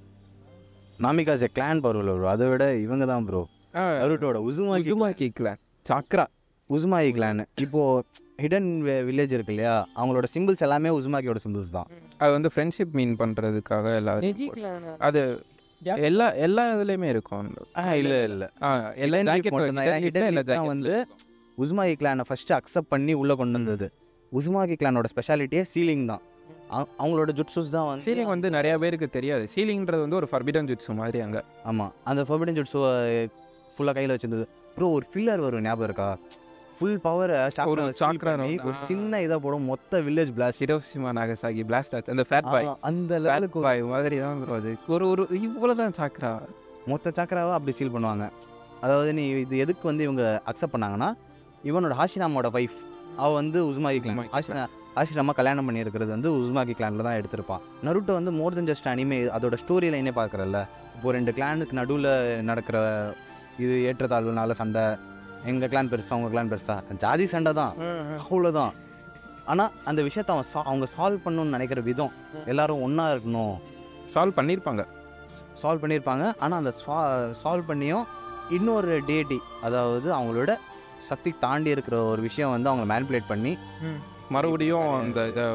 [1.05, 3.41] நாமிகாஸ் கிளான் பருவில் ப்ரோ அதை விட இவங்க தான் ப்ரோ
[4.01, 5.51] நருட்டோட உசுமாக்கி சும்மா கேட்கல
[5.85, 6.25] சாக்ரா.
[6.71, 8.05] உசுமாகி கிளான் இப்போது
[8.41, 9.87] ஹிடன் வில்லேஜ் இருக்கு இல்லையா?
[9.95, 11.85] அவங்களோட சிம்பிள்ஸ் எல்லாமே உசுமாக்கியோட சிம்பிள்ஸ் தான்.
[12.17, 14.29] அது வந்து ஃப்ரெண்ட்ஷிப் மீன் பண்ணுறதுக்காக எல்லாரும்
[14.99, 15.45] அது
[15.97, 17.53] எல்லா எல்லா இதுலேயுமே இருக்கும்.
[17.93, 18.47] இல்லை இல்லை.
[18.61, 19.19] ஆ, எல்லா
[20.65, 21.07] வந்து.
[21.55, 23.91] உஸ்மாகி கிளானை ஃபஸ்ட்டு அக்செப்ட் பண்ணி உள்ளே கொண்டு வந்தது.
[24.29, 26.21] உஸ்மாகி கிளானோட ஸ்பெஷாலிட்டியே சீலிங் தான்.
[26.69, 29.47] அவ- அவங்களோட ஜுட்ஸுஸ் தான் வந்து சீலிங் வந்து நிறைய பேருக்கு தெரியாது.
[29.55, 31.41] சீலிங்ன்றது வந்து ஒரு ஃபர்பிடன் ஜுட்ஸு மாதிரி அங்கே.
[31.63, 33.27] ஆமாம் அந்த ஃபர்பிடன் ஜுட்ஸுவை
[33.77, 34.45] ஃபுல்லாக கையில் வச்சிருந்தது.
[34.75, 36.17] ப்ரோ ஒரு ஃபில்லர் வரும் ஞாபகம் இருக்கா?
[36.81, 37.31] ஃபுல் பவர்
[37.71, 38.71] ஒரு chakra ஒரு.
[38.87, 42.11] சின்ன இதாக போடும் மொத்த village blast Hiroshima Nagasaki blast ஆச்சு.
[42.13, 44.71] அந்த ஃபேட் பாய் அந்த லெவலுக்கு பாய் மாதிரி தான் அது.
[44.95, 46.31] ஒரு ஒரு இவ்வளோ தான் சாக்ரா
[46.91, 48.27] மொத்த சக்கராவை அப்படி சீல் பண்ணுவாங்க.
[48.85, 51.09] அதாவது நீ இது எதுக்கு வந்து இவங்க அக்செப்ட் பண்ணாங்கன்னா
[51.69, 52.79] இவனோட ஹாஷிராமோட ஒய்ஃப்
[53.21, 54.65] அவள் வந்து உஸ்மாகி கிளான் ஹாஷினா
[54.97, 57.63] ஹாஷிராமா கல்யாணம் பண்ணியிருக்கிறது வந்து உஸ்மாகி கிளானில் தான் எடுத்திருப்பான்.
[57.89, 60.59] நருட்டோ வந்து மோர் தென் ஜஸ்ட் அனிமே அதோட ஸ்டோரி லைனே பார்க்குறல்ல.
[60.97, 62.11] இப்போ ரெண்டு கிளானுக்கு நடுவில்
[62.49, 62.77] நடக்கிற
[63.63, 64.83] இது ஏற்றத்தாழ்வுனால சண்டை
[65.49, 66.75] எங்கள் கிளான் பெருசா உங்கள் கிளான் பெருசா?
[67.03, 67.73] ஜாதி சண்டை தான்.
[68.23, 68.73] அவ்வளோதான்
[69.51, 72.15] ஆனால் அந்த விஷயத்தை அவன் சா அவங்க சால்வ் பண்ணணும்னு நினைக்கிற விதம்
[72.51, 73.55] எல்லாரும் ஒன்றா இருக்கணும்.
[74.13, 74.83] சால்வ் பண்ணியிருப்பாங்க
[75.61, 76.73] சால்வ் பண்ணியிருப்பாங்க ஆனால் அந்த
[77.43, 78.05] சால்வ் பண்ணியும்
[78.57, 80.53] இன்னொரு டேட்டி அதாவது அவங்களோட
[81.09, 83.53] சக்தி தாண்டி இருக்கிற ஒரு விஷயம் வந்து அவங்க மேனிப்புலேட் பண்ணி
[84.35, 85.45] மறுபடியும் அந்த இதை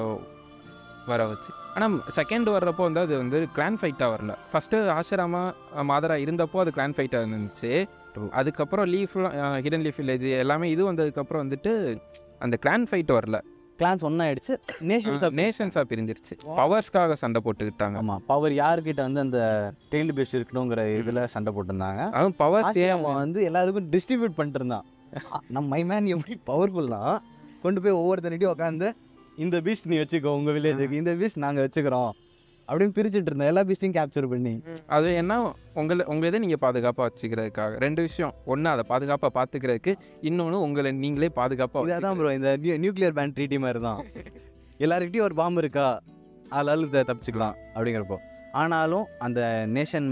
[1.10, 1.50] வர வச்சு.
[1.74, 4.32] ஆனால் செகண்ட் வர்றப்போ வந்து அது வந்து கிளான் ஃபைட்டாக வரல.
[4.52, 5.42] ஃபஸ்ட்டு ஆசிராமா
[5.90, 7.70] மாதரா இருந்தப்போ அது கிளான் ஃபைட்டாக இருந்துச்சு.
[8.16, 8.30] True.
[8.40, 9.34] அதுக்கப்புறம் லீஃப்லாம்
[9.66, 11.72] ஹிடன் லீஃப் வில்லேஜ் எல்லாமே இது வந்ததுக்கப்புறம் வந்துட்டு
[12.44, 13.38] அந்த கிளான் ஃபைட் வரல.
[13.80, 14.54] கிளான்ஸ் ஒன்றாயிடுச்சு
[14.90, 16.34] நேஷன்ஸ் நேஷன்ஸாக பிரிஞ்சிருச்சு.
[16.60, 17.96] பவர்ஸ்க்காக சண்டை போட்டுக்கிட்டாங்க.
[18.02, 19.40] ஆமாம் பவர் யாருக்கிட்ட வந்து அந்த
[19.92, 22.02] டெய்ல் பேஸ்ட் இருக்கணுங்கிற இதில் சண்டை போட்டிருந்தாங்க.
[22.16, 24.86] அதுவும் பவர்ஸ் ஏன் வந்து எல்லாருக்கும் டிஸ்ட்ரிபியூட் பண்ணிட்டு இருந்தான்.
[25.54, 27.02] நம்ம மை மேன் எப்படி பவர்ஃபுல்னா
[27.64, 28.88] கொண்டு போய் ஒவ்வொருத்தனிட்டையும் உட்காந்து
[29.44, 32.12] இந்த பீஸ்ட் நீ வச்சுக்கோ உங்கள் வில்லேஜுக்கு இந்த பீஸ்ட் நாங்கள் வச்சுக்கிறோம்.
[32.68, 33.48] அப்படின்னு பிரிச்சுட்டு இருந்தேன்.
[33.48, 34.52] எல்லா பீஸ்டையும் கேப்சர் பண்ணி.
[34.88, 35.34] அது என்ன?
[35.74, 37.72] உங்களை உங்களை இதை நீங்கள் பாதுகாப்பாக வச்சுக்கிறதுக்காக.
[37.78, 38.32] ரெண்டு விஷயம்.
[38.44, 43.80] ஒன்று அதை பாதுகாப்பாக பார்த்துக்கிறதுக்கு இன்னொன்று உங்களை நீங்களே பாதுகாப்பாக இதான் ப்ரோ இந்த நியூக்ளியர் பேண்ட் ட்ரீட்டி மாதிரி
[43.80, 44.00] தான்
[44.84, 45.86] எல்லாருக்கிட்டையும் ஒரு பாம்பு இருக்கா?
[46.52, 48.18] ஆளாலும் த- தப்பிச்சுக்கலாம் அப்படிங்கிறப்போ.
[48.52, 50.06] ஆனாலும் அந்த நேஷன்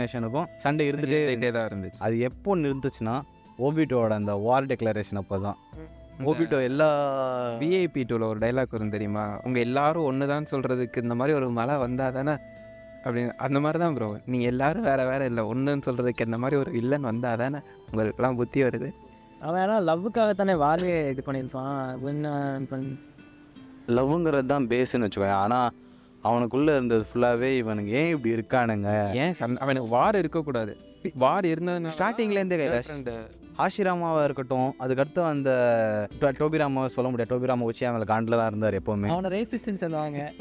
[0.00, 2.00] நேஷனுக்கும் சண்டை இருந்துகிட்டே தான் இருந்துச்சு.
[2.00, 3.14] அது எப்போ நிறுத்துச்சுன்னா
[3.58, 5.58] ஓபிட்டோட அந்த வார் டெக்ளரேஷன் அப்போ தான்
[6.24, 6.86] ஓபிட்டோ எல்லா
[7.62, 9.24] விஐபி டூவில் ஒரு டைலாக் வரும் தெரியுமா?
[9.46, 12.34] உங்கள் எல்லாரும் ஒன்று தான் சொல்கிறதுக்கு இந்த மாதிரி ஒரு மழை வந்தால் தானே
[13.04, 13.32] அப்படின்னு.
[13.46, 15.42] அந்த மாதிரி தான் ப்ரோ நீங்கள் எல்லாரும் வேறு வேறு இல்லை.
[15.50, 17.58] ஒன்றுன்னு சொல்கிறதுக்கு இந்த மாதிரி ஒரு வில்லன் வந்தால் தானே
[17.90, 18.88] உங்களுக்குலாம் புத்தி வருது.
[19.46, 22.86] அவன் ஏன்னா லவ்வுக்காக தானே வாரே இது பண்ணியிருப்பான்.
[23.96, 25.68] லவ்ங்கிறது தான் பேஸ்ன்னு வச்சுக்கோங்க ஆனால்
[26.28, 28.90] அவனுக்குள்ளே இருந்தது ஃபுல்லாகவே இவனுங்க ஏன் இப்படி இருக்கானுங்க?
[29.24, 29.58] ஏன் சண்டை?
[29.64, 30.72] அவனுக்கு வார் இருக்கக்கூடாது.
[31.14, 33.26] வார் இருந்ததுனால ஸ்டார்டிங்லேருந்தே கைலாஷ்
[33.58, 35.50] ஹாஷிராமாவாக இருக்கட்டும் அதுக்கடுத்து அந்த
[36.20, 37.38] டோ- டோபிராமாவை சொல்ல முடியாது.
[37.38, 39.08] டோபிராமா வச்சு அவங்களை காண்டில் தான் இருந்தார் எப்போவுமே.
[39.08, 40.32] அவனை ரேசிஸ்டன்ஸ் சொல்லுவாங்க.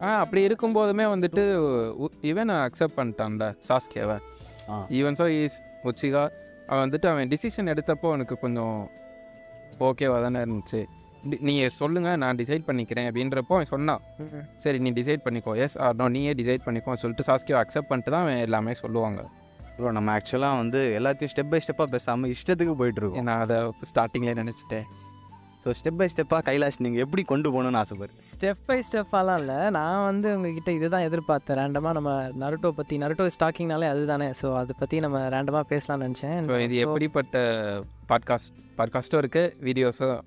[0.00, 4.18] ஆ அப்படி இருக்கும்போதுமே வந்துட்டு இவன் அக்செப்ட் பண்ணிட்டான்ல சாஸ்கேவை.
[4.88, 6.28] Even so is Uchiha.
[6.66, 8.90] அவன் வந்துட்டு அவன் டிசிஷன் எடுத்தப்போ அவனுக்கு கொஞ்சம்
[9.80, 10.84] ஓகேவா தானே இருந்துச்சு.
[11.30, 14.00] டி- நீங்க சொல்லுங்க நான் டிசைட் பண்ணிக்கிறேன் அப்படின்றப்போ அவன் சொன்னான்.
[14.56, 15.56] சரி நீ டிசைட் பண்ணிக்கோ.
[15.56, 19.28] எஸ் ஆர் நோ நீயே டிசைட் பண்ணிக்கோ சொல்லிட்டு சாஸ்கியோ அக்செப்ட் பண்ணிட்டு தான் அவன் எல்லாமே சொல்லுவாங்க.
[19.76, 23.56] ப்ரோ நம்ம ஆக்சுவலாக வந்து எல்லாத்தையும் ஸ்டெப் பை ஸ்டெப்பாக பேசாமல் இஷ்டத்துக்கு போயிட்டு இருக்கோம் நான் அதை
[23.90, 24.86] ஸ்டார்டிங்லேயே நினச்சிட்டேன்.
[25.62, 29.58] ஸோ ஸ்டெப் பை ஸ்டெப்பாக கைலாஷ் நீங்கள் எப்படி கொண்டு போகணும்னு ஆசைப்படுறேன் ஸ்டெப் பை ஸ்டெப்பாலாம் இல்லை.
[29.76, 31.58] நான் வந்து உங்ககிட்ட இதுதான் எதிர்பார்த்தேன்.
[31.60, 32.10] ரேண்டமாக நம்ம
[32.42, 34.28] நருட்டோ பற்றி நருட்டோ ஸ்டாக்கிங்னாலே அதுதானே.
[34.40, 36.38] ஸோ அதை பற்றி நம்ம ரேண்டமாக பேசலாம்னு நினச்சேன்.
[36.50, 37.36] ஸோ இது எப்படிப்பட்ட
[38.12, 40.18] பாட்காஸ்ட் பாட்காஸ்ட்டும் இருக்குது வீடியோஸும்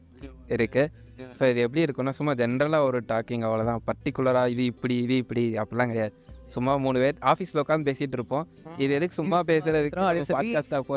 [0.57, 1.05] இருக்குது
[1.37, 5.91] ஸோ இது எப்படி இருக்குன்னா சும்மா ஜென்ரலாக ஒரு டாக்கிங் அவ்வளோதான் பர்டிகுலராக இது இப்படி இது இப்படி அப்படிலாம்
[5.93, 6.15] கிடையாது.
[6.47, 8.47] சும்மா மூணு பேர் ஆஃபீஸில் உட்காந்து பேசிகிட்டு இருப்போம்.
[8.77, 9.95] இது எதுக்கு சும்மா பேசுறதுக்கு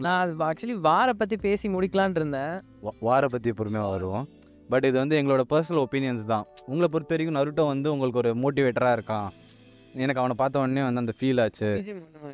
[0.01, 2.61] நான் ஆக்சுவலி வாரை பற்றி பேசி முடிக்கலான் இருந்தேன்.
[3.03, 4.29] வாரை பற்றி பொறுமையாக வருவோம்.
[4.69, 6.47] பட் இது வந்து எங்களோட பர்சனல் ஒப்பீனியன்ஸ் தான்.
[6.67, 9.29] உங்களை பொறுத்த வரைக்கும் நருட்டோ வந்து உங்களுக்கு ஒரு மோட்டிவேட்டராக இருக்கான்.
[9.95, 11.67] எனக்கு அவனை பார்த்த உடனே வந்து அந்த ஃபீல் ஆச்சு.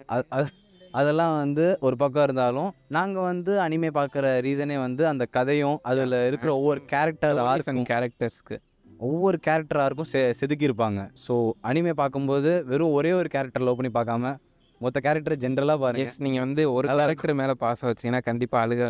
[0.09, 5.79] அது- அது- அதெல்லாம் வந்து ஒரு பக்கம் இருந்தாலும் நாங்கள் வந்து அனிமே பார்க்குற ரீசனே வந்து அந்த கதையும்
[5.83, 8.59] அதில் இருக்கிற ஒவ்வொரு கேரக்டர் ஆர்க்கும் கேரக்டர்ஸ்க்கு
[9.01, 11.01] ஒவ்வொரு கேரக்டர் ஆர்க்கும் செ செதுக்கியிருப்பாங்க.
[11.27, 14.35] ஸோ அனிமே பார்க்கும்போது வெறும் ஒரே ஒரு கேரக்டர் லவ் பண்ணி பார்க்காம
[14.81, 16.03] மொத்த கேரக்டர் ஜென்ரலாக பாருங்க.
[16.19, 18.83] நீங்கள் வந்து ஒரு கேரக்டர் மேலே பாஸ் வச்சீங்கன்னா கண்டிப்பாக அழுக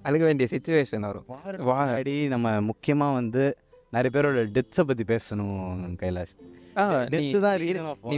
[0.00, 1.24] அழுக வேண்டிய சுச்சுவேஷன் வரும்.
[1.62, 3.44] வா அடி நம்ம முக்கியமாக வந்து
[3.92, 5.56] நிறைய பேரோட டெத்ஸை பற்றி பேசணும்
[5.96, 6.34] கைலாஷ்.
[6.76, 7.30] ஆ, நீ.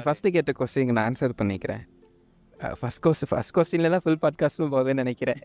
[0.01, 1.83] ஃபஸ்ட்டு கேட்ட கொஸ்டின் நான் ஆன்சர் பண்ணிக்கிறேன்.
[2.81, 5.41] ஃபஸ்ட் கொஸ்டின் ஃபஸ்ட் கொஸ்டினில் தான் ஃபுல் பாட்காஸ்ட்டும் போகுதுன்னு நினைக்கிறேன்.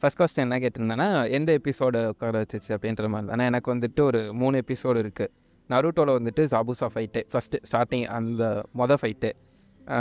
[0.00, 3.44] ஃபஸ்ட் கொஸ்டின் என்ன கேட்டிருந்தேன்னா எந்த எபிசோடு உட்கார வச்சுச்சு அப்படின்ற மாதிரி தானே.
[3.44, 5.32] எனக்கு வந்துட்டு ஒரு மூணு எபிசோடு இருக்குது
[5.70, 8.44] நருட்டோவில் வந்துட்டு ஜாபுசா ஃபைட்டு ஃபஸ்ட்டு ஸ்டார்டிங் அந்த
[8.76, 9.30] மொதல் ஃபைட்டு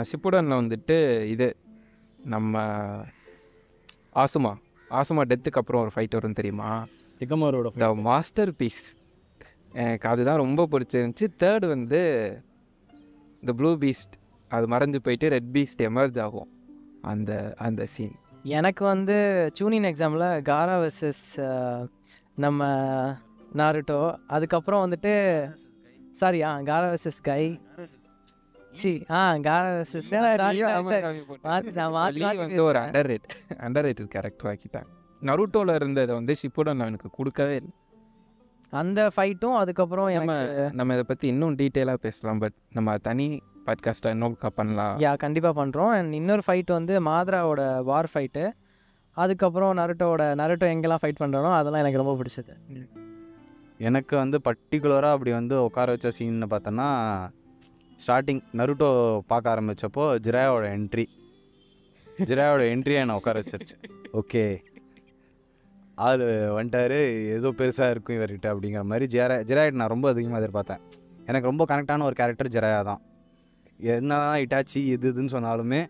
[0.10, 1.48] ஷிப்புடனில் வந்துட்டு இது
[2.18, 2.54] நம்ம
[4.24, 4.54] ஆசுமா
[4.90, 6.70] ஆசுமா டெத்துக்கு அப்புறம் ஒரு ஃபைட் வரும் தெரியுமா?
[7.20, 8.84] சிக்கமாரோட த மாஸ்டர் பீஸ்
[9.74, 11.28] எனக்கு அதுதான் ரொம்ப பிடிச்சிருந்துச்சி.
[11.44, 12.00] தேர்ட் வந்து
[13.46, 14.16] த ப்ளூ பீஸ்ட்
[14.52, 16.50] அது மறைஞ்சு போயிட்டு ரெட் பீஸ்ட் எமர்ஜ் ஆகும்.
[17.02, 19.16] அந்த அந்த சீன் எனக்கு வந்து
[19.60, 21.24] சூனின் எக்ஸாமில் காரா வர்சஸ்
[22.36, 22.68] நம்ம
[23.56, 25.14] நாருட்டோ அதுக்கப்புறம் வந்துட்டு
[26.12, 27.44] சாரி ஆ காரா வர்சஸ் கை
[28.74, 30.10] சி ஆ காரா வர்சஸ்
[32.38, 33.28] வந்து ஒரு under rate
[33.60, 34.90] under rated character ஆக்கிட்டாங்க
[35.22, 37.74] நருட்டோவில் இருந்ததை வந்து ஷிப்புடன் அவனுக்கு கொடுக்கவே இல்லை.
[38.74, 44.16] அந்த ஃபைட்டும் அதுக்கப்புறம் நம்ம எனக்கு நம்ம இதை பற்றி இன்னும் டீட்டெயிலாக பேசலாம் பட் நம்ம தனி பாட்காஸ்ட்டாக
[44.18, 44.96] இன்னும் பண்ணலாம்.
[45.06, 48.46] யா கண்டிப்பாக பண்ணுறோம் அண்ட் இன்னொரு ஃபைட் வந்து மாத்ராவோட வார் ஃபைட்டு
[49.18, 52.54] அதுக்கப்புறம் நருட்டோட நருட்டோ எங்கெல்லாம் ஃபைட் பண்ணுறானோ அதெல்லாம் எனக்கு ரொம்ப பிடிச்சது.
[53.88, 56.88] எனக்கு வந்து பர்டிகுலராக அப்படி வந்து உட்கார வச்ச சீன்னு பார்த்தோன்னா
[58.06, 58.90] ஸ்டார்டிங் நருட்டோ
[59.28, 61.06] பார்க்க ஆரம்பித்தப்போ ஜிராயோட என்ட்ரி
[62.30, 63.76] ஜிராயோட என்ட்ரியை என்னை உட்கார வச்சிருச்சு.
[64.22, 64.44] ஓகே
[65.96, 66.24] ஆள்
[66.58, 67.00] வந்துட்டாரு.
[67.38, 69.06] ஏதோ பெருசாக இருக்கும் இவர்கிட்ட அப்படிங்கிற மாதிரி.
[69.18, 70.84] ஜெரா ஜெராய்ட் நான் ரொம்ப அதிகமாக எதிர்பார்த்தேன்.
[71.26, 73.02] எனக்கு ரொம்ப கனெக்டான ஒரு கேரக்டர் ஜெராயா தான்.
[73.80, 75.86] என்ன தான் இட்டாச்சி இது இதுன்னு சொன்னாலுமே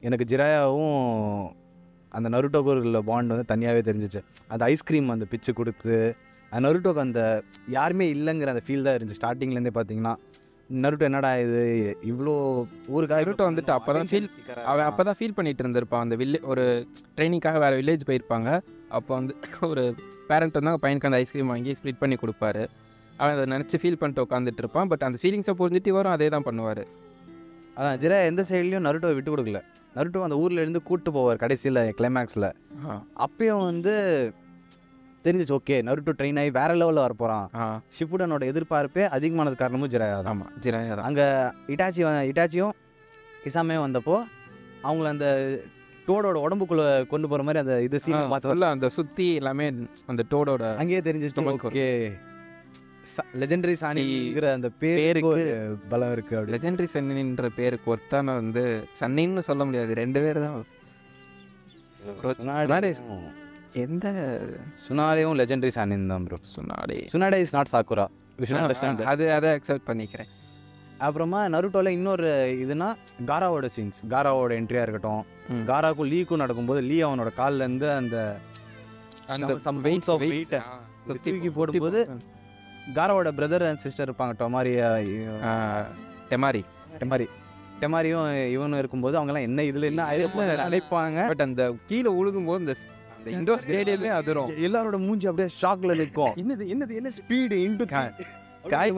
[0.00, 1.54] எனக்கு ஜிராயாவும்
[2.12, 4.20] அந்த நருட்டோக்கு உள்ள பாண்ட் வந்து தனியாகவே தெரிஞ்சிச்சு.
[4.48, 6.16] அந்த ஐஸ்கிரீம் அந்த பிச்சு கொடுத்து
[6.52, 9.18] அந்த நருட்டோக்கு அந்த யாருமே இல்லைங்கிற அந்த ஃபீல் தான் இருந்துச்சு.
[9.20, 10.14] ஸ்டார்டிங்லேருந்தே பார்த்தீங்கன்னா
[10.70, 12.32] நருட்டோ என்னடா இது இவ்வளோ
[12.88, 16.00] ஊருக்காக நருட்டோ வந்துட்டு அப்பதான் feel- அவன் அப்போ தான் ஃபீல் பண்ணிட்டு இருந்திருப்பான்.
[16.00, 18.60] அந்த வில்லே ஒரு ட்ரைனிங்காக வேறு வில்லேஜ் போயிருப்பாங்க.
[18.88, 19.94] அப்போ வந்து ஒரு
[20.28, 22.68] பேரண்ட் வந்து பையனுக்கு அந்த ஐஸ்கிரீம் வாங்கி ஸ்ப்ளிட் பண்ணி கொடுப்பாரு.
[23.16, 24.88] அவன் அதை நினச்சி ஃபீல் பண்ணிட்டு உட்காந்துட்டு இருப்பான்.
[24.88, 26.86] பட் அந்த ஃபீலிங்ஸை புரிஞ்சுட்டு வரும் அதே தான் பண்ணுவார்.
[27.76, 29.60] அதான் ஜிரா எந்த சைட்லேயும் நருட்டோ விட்டு கொடுக்கல.
[29.96, 32.48] நருட்டோ அந்த ஊர்ல இருந்து கூட்டு போவார் கடைசியில் கிளைமேக்ஸில்
[33.24, 33.94] அப்பயும் வந்து
[35.24, 37.46] தெரிஞ்சிச்சு ஓகே நருட்டோ ட்ரெயின் ஆகி வேற லெவலில் வர போகிறான்
[37.96, 41.26] ஷிப்புடனோட எதிர்பார்ப்பே அதிகமானது காரணமும் ஜிராயா தான் ஆமாம் ஜிராயா தான் அங்கே
[41.72, 42.74] இட்டாச்சி இட்டாச்சியும்
[43.48, 44.16] இசாமே வந்தப்போ
[44.84, 45.26] அவங்கள அந்த
[46.08, 49.66] டோடோட உடம்புக்குள்ளே கொண்டு போகிற மாதிரி அந்த இது சீன் பார்த்து ஃபுல்லாக அந்த சுற்றி எல்லாமே
[50.06, 51.88] அந்த டோடோட அங்கேயே தெரிஞ்சிச்சு ஓகே
[53.40, 55.44] லெஜெண்டரி சாணிங்கிற அந்த பேருக்கு
[55.88, 58.62] பலம் இருக்கு அப்படி லெஜெண்டரி சன்னின்ற பேருக்கு ஒருத்தான வந்து
[59.00, 60.56] சன்னின்னு சொல்ல முடியாது ரெண்டு பேர் தான்.
[62.40, 62.70] சுனாடே-
[63.76, 64.06] எந்த
[64.84, 68.06] சுனாடேவும் லெஜெண்டரி சாணின் தான் bro Tsunade Tsunade is not Sakura
[69.06, 70.30] அது அதை அக்செப்ட் பண்ணிக்கிறேன்.
[70.98, 72.88] அப்புறமா நருட்டோல இன்னொரு இதுனா
[73.26, 75.22] காராவோட சீன்ஸ் காராவோட என்ட்ரியா இருக்கட்டும்.
[75.50, 75.64] ம்.
[75.66, 78.16] காராவுக்கும் லீக்கும் நடக்கும்போது லீ அவனோட கால்ல இருந்து அந்த
[79.28, 79.52] அந்த
[80.08, 80.60] 50
[81.26, 82.00] தூக்கி போடும்போது
[82.94, 84.72] காராவோட பிரதர் அண்ட் சிஸ்டர் இருப்பாங்க டொமாரி
[86.30, 86.62] டெமாரி.
[87.00, 87.26] டெமாரி.
[87.80, 90.04] டெமாரியும் இவனும் இருக்கும்போது அவங்கலாம் என்ன இதுல என்ன
[90.66, 92.74] நினைப்பாங்க பட் அந்த கீழே உழுகும்போது இந்த
[93.36, 94.50] இண்டோர் ஸ்டேடியமே அதிரும்.
[94.66, 96.34] எல்லாரோட மூஞ்சி அப்படியே ஷாக்ல நிற்கும்.
[96.42, 98.12] என்னது என்னது என்ன ஸ்பீடு இன்டு காய்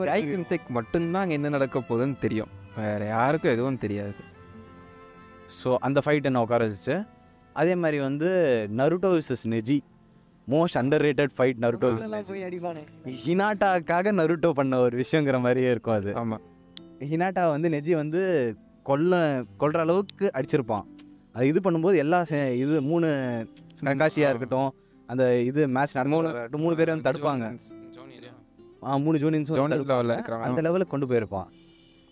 [0.05, 2.51] காய் சின்செக் மட்டும்தான் அங்கே என்ன நடக்க போகுதுன்னு தெரியும்.
[2.77, 4.21] வேற யாருக்கும் எதுவும் தெரியாது.
[5.59, 6.95] ஸோ அந்த ஃபைட் என்ன உட்கார வச்சு
[7.55, 8.29] அதே மாதிரி வந்து
[8.77, 9.77] Naruto versus Neji
[10.53, 11.89] most under rated fight Naruto
[13.25, 16.11] ஹினாட்டாக்காக Naruto பண்ண ஒரு விஷயங்கிற மாதிரியே இருக்கும் அது.
[16.21, 16.43] ஆமாம்
[17.11, 18.21] ஹினாட்டா வந்து நெஜி வந்து
[18.89, 19.13] கொல்ல
[19.61, 20.85] கொல்ற அளவுக்கு அடிச்சிருப்பான்.
[21.35, 22.19] அது இது பண்ணும்போது எல்லா
[22.63, 23.07] இது மூணு
[23.87, 24.71] கங்காஷியாக இருக்கட்டும்
[25.09, 27.45] அந்த இது மேட்ச் நடந்து மூணு பேரும் வந்து தடுப்பாங்க.
[28.87, 29.63] ஆ மூணு ஜூனியன்ஸும்
[30.47, 31.49] அந்த லெவலுக்கு கொண்டு போயிருப்பான்.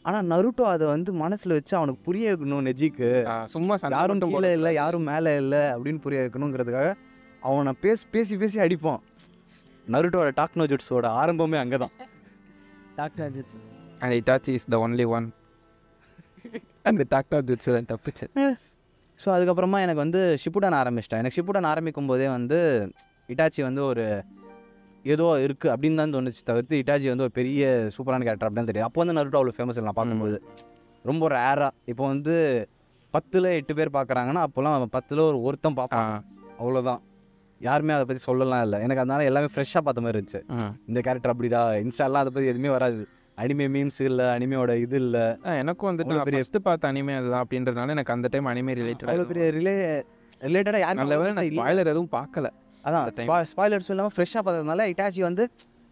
[0.05, 3.09] ஆனால் நருட்டோ அதை வந்து மனசில் வச்சு அவனுக்கு புரிய வைக்கணும் நெஜிக்கு
[3.53, 6.91] சும்மா சண்டை யாரும் கீழே இல்லை யாரும் மேலே இல்லை அப்படின்னு புரிய வைக்கணுங்கிறதுக்காக
[7.41, 9.01] அவனை பேசி பேசி பேசி அடிப்பான்.
[9.87, 11.93] நருட்டோட டாக்னோ ஜுட்ஸோட ஆரம்பமே அங்கே தான்
[13.27, 13.55] Ajith
[14.01, 15.27] and Itachi is the only one
[16.89, 18.33] அந்த டாக்டர் ஜுட்ஸு தான் தப்பிச்சது.
[19.19, 21.21] ஸோ அதுக்கப்புறமா எனக்கு வந்து ஷிப்புடன் ஆரம்பிச்சிட்டேன்.
[21.21, 22.57] எனக்கு ஷிப்புடன் ஆரம்பிக்கும் போதே வந்து
[23.29, 24.03] இட்டாச்சி வந்து ஒரு
[25.05, 27.63] ஏதோ இருக்குது அப்படின்னு தான் தோணுச்சு தவிர்த்து இட்டாச்சி வந்து ஒரு பெரிய
[27.95, 30.37] சூப்பரான கேரக்டர் அப்படின்னு தெரியும் அப்போ வந்து நருட்டோ அவ்வளோ ஃபேமஸ் இல்லை நான் பார்க்கும்போது.
[31.05, 32.35] ரொம்ப ரேராக இப்போ வந்து
[33.13, 36.13] பத்தில் எட்டு பேர் பார்க்குறாங்கன்னா அப்போல்லாம் பத்தில் ஒரு ஒருத்தன் பார்ப்பான்.
[36.61, 37.01] அவ்வளோதான்
[37.59, 38.79] யாருமே அதை பற்றி சொல்லலாம் இல்லை.
[38.79, 40.41] எனக்கு அதனால எல்லாமே ஃப்ரெஷ்ஷாக பார்த்த மாதிரி இருந்துச்சு.
[40.87, 41.61] இந்த கேரக்டர் அப்படிடா.
[41.79, 43.07] இன்ஸ்டாலாம் அதை பற்றி எதுவுமே வராது.
[43.37, 45.25] அனிமே மீம்ஸ் இல்லை அனிமையோட இது இல்லை.
[45.57, 49.51] எனக்கும் வந்துட்டு பெரிய- ஃபஸ்ட்டு பார்த்த அனிமே அதுதான் அப்படின்றதுனால எனக்கு அந்த டைம் அனிமே அவ்வளோ ரிலேட்டட் பெரிய
[49.51, 49.73] ரிலே
[50.41, 52.47] ரிலேட்டடாக நல்ல வேளை நான் யாரும் ஸ்பாய்லர் எதுவும் பார்க்கல
[52.83, 53.05] அதான்.
[53.51, 55.43] ஸ்பாய்லர்ஸ் இல்லாமல் ஃப்ரெஷ்ஷாக பார்த்ததுனால இட்டாச்சி வந்து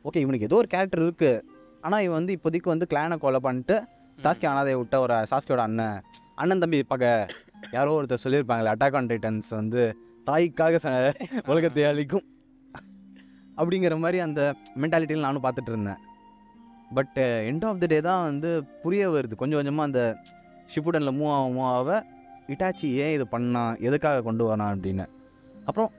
[0.06, 1.42] ஓகே இவனுக்கு ஏதோ ஒரு கேரக்டர் இருக்குது
[1.82, 3.76] ஆனால் இவன் வந்து இப்போதைக்கு வந்து கிளானை கொலை பண்ணிட்டு
[4.18, 5.98] சாஸ்கி அனாதையை விட்ட ஒரு சாஸ்கியோட அண்ணன்.
[6.36, 7.28] அண்ணன் தம்பி பார்க்க
[7.72, 9.82] யாரோ ஒருத்தர் சொல்லியிருப்பாங்களே அட்டாக் ஆன் டைட்டன்ஸ் வந்து
[10.26, 12.24] தாய்க்காக ச- உலகத்தை அழிக்கும்.
[13.58, 15.96] அப்படிங்கிற மாதிரி அந்த மென்டாலிட்டியில் நானும் பார்த்துட்டு இருந்தேன்.
[16.94, 19.36] But end of the day தான் வந்து புரிய வருது.
[19.36, 20.18] கொஞ்சம் கொஞ்சமாக அந்த
[20.76, 22.06] ஷிப்புடனில் மூவ் ஆக மூவ் ஆக
[22.48, 25.08] இட்டாச்சி ஏன் இது பண்ணான் எதுக்காக கொண்டு வரான் அப்படின்னு.
[25.66, 25.92] அப்புறம்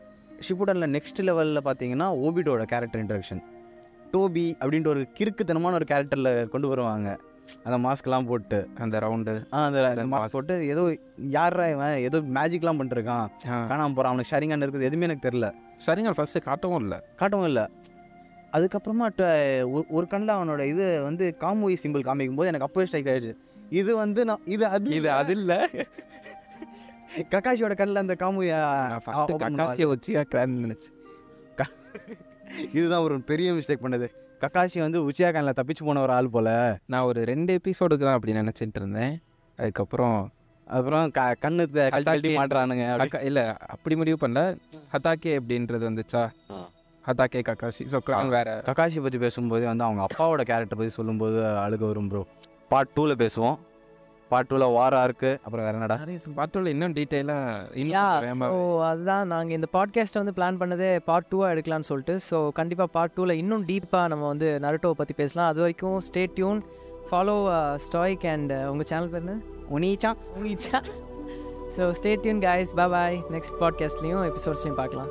[0.48, 3.42] ஷிப்புடனில் நெக்ஸ்ட் லெவலில் பார்த்தீங்கன்னா ஓபிடோட கேரக்டர் இன்ட்ரடக்ஷன்
[4.12, 7.20] டோபி அப்படின்ற ஒரு கிறுக்குத்தனமான ஒரு கேரக்டரில் கொண்டு வருவாங்க.
[7.62, 8.68] அந்த மாஸ்க்லாம் போட்டு.
[8.78, 10.26] அந்த ரவுண்டு ஆ, அந்த மாஸ்க்.
[10.32, 13.28] போட்டு ஏதோ யாரா இவன் ஏதோ மேஜிக்லாம் பண்ணிருக்கான்.
[13.46, 14.82] காணாம போகிறான் அவனுக்கு ஷரிங்கான் இருக்குது.
[14.82, 15.52] எதுவுமே எனக்கு தெரில
[15.86, 17.00] சரிங்க ஃபர்ஸ்ட் காட்டவும் இல்லை.
[17.18, 17.68] காட்டவும் இல்லை.
[18.52, 19.06] அதுக்கப்புறமா
[19.66, 23.36] ஒரு- கண்ணில் அவனோட இது வந்து காமூவி சிம்பிள் காமிக்கும் போது எனக்கு அப்போவே ஸ்ட்ரைக் ஆயிடுச்சு.
[23.70, 25.56] இது வந்து நான் இது அது இது அது இல்லை.
[27.30, 31.64] கக்காஷியோட கண்ணில் அந்த காமு நான் ஃபஸ்ட்டு கக்காசியை வச்சு நினச்சேன்.
[32.72, 34.08] இதுதான் ஒரு பெரிய மிஸ்டேக் பண்ணது.
[34.40, 36.78] கக்காஷி வந்து உச்சியா கண்ணில் தப்பிச்சு போன ஒரு ஆள் போல.
[36.86, 39.22] நான் ஒரு ரெண்டு எபிசோடுக்கு தான் அப்படி நினச்சிட்டு இருந்தேன்.
[39.56, 40.30] அதுக்கப்புறம்
[40.66, 44.58] அப்புறம் க கண்ணு அத்தாக்கே- மாட்டுறானுங்க இல்லை அப்படி முடிவு பண்ணல.
[44.92, 46.30] ஹதாக்கே அப்படின்றது வந்துச்சா?
[46.50, 46.68] ஆ.
[47.06, 47.86] Hatake Kakashi.
[47.90, 48.62] ஸோ வேற.
[48.64, 52.26] கக்காஷி பற்றி பேசும்போது வந்து அவங்க அப்பாவோட கேரக்டர் பற்றி சொல்லும்போது அழுக வரும் ப்ரோ
[52.68, 53.56] பார்ட் டூவில் பேசுவோம்.
[54.30, 55.38] பார்ட் டூவில் வாரா இருக்கு.
[55.44, 55.96] அப்புறம் வேற என்னடா?
[56.38, 56.94] பாட்டோல இன்னும்
[57.82, 62.18] இன்னும் ஸோ அதுதான் நாங்கள் இந்த பாட்காஸ்ட்டை வந்து பிளான் பண்ணதே பார்ட் டூவாக எடுக்கலாம்னு சொல்லிட்டு.
[62.30, 65.48] ஸோ கண்டிப்பாக பார்ட் டூவில் இன்னும் டீப்பாக நம்ம வந்து நருட்டோவை பற்றி பேசலாம்.
[65.48, 66.62] அது வரைக்கும் stay tune
[67.10, 67.36] follow
[67.86, 69.36] Stoic and உங்கள் சேனல் பேர் என்ன?
[69.76, 70.12] உனீச்சா.
[70.36, 70.80] உங்கீச்சா
[71.76, 75.10] so stay tune guys bye next பாட்காஸ்ட்லேயும் எபிசோட்ஸ்லையும் பார்க்கலாம்.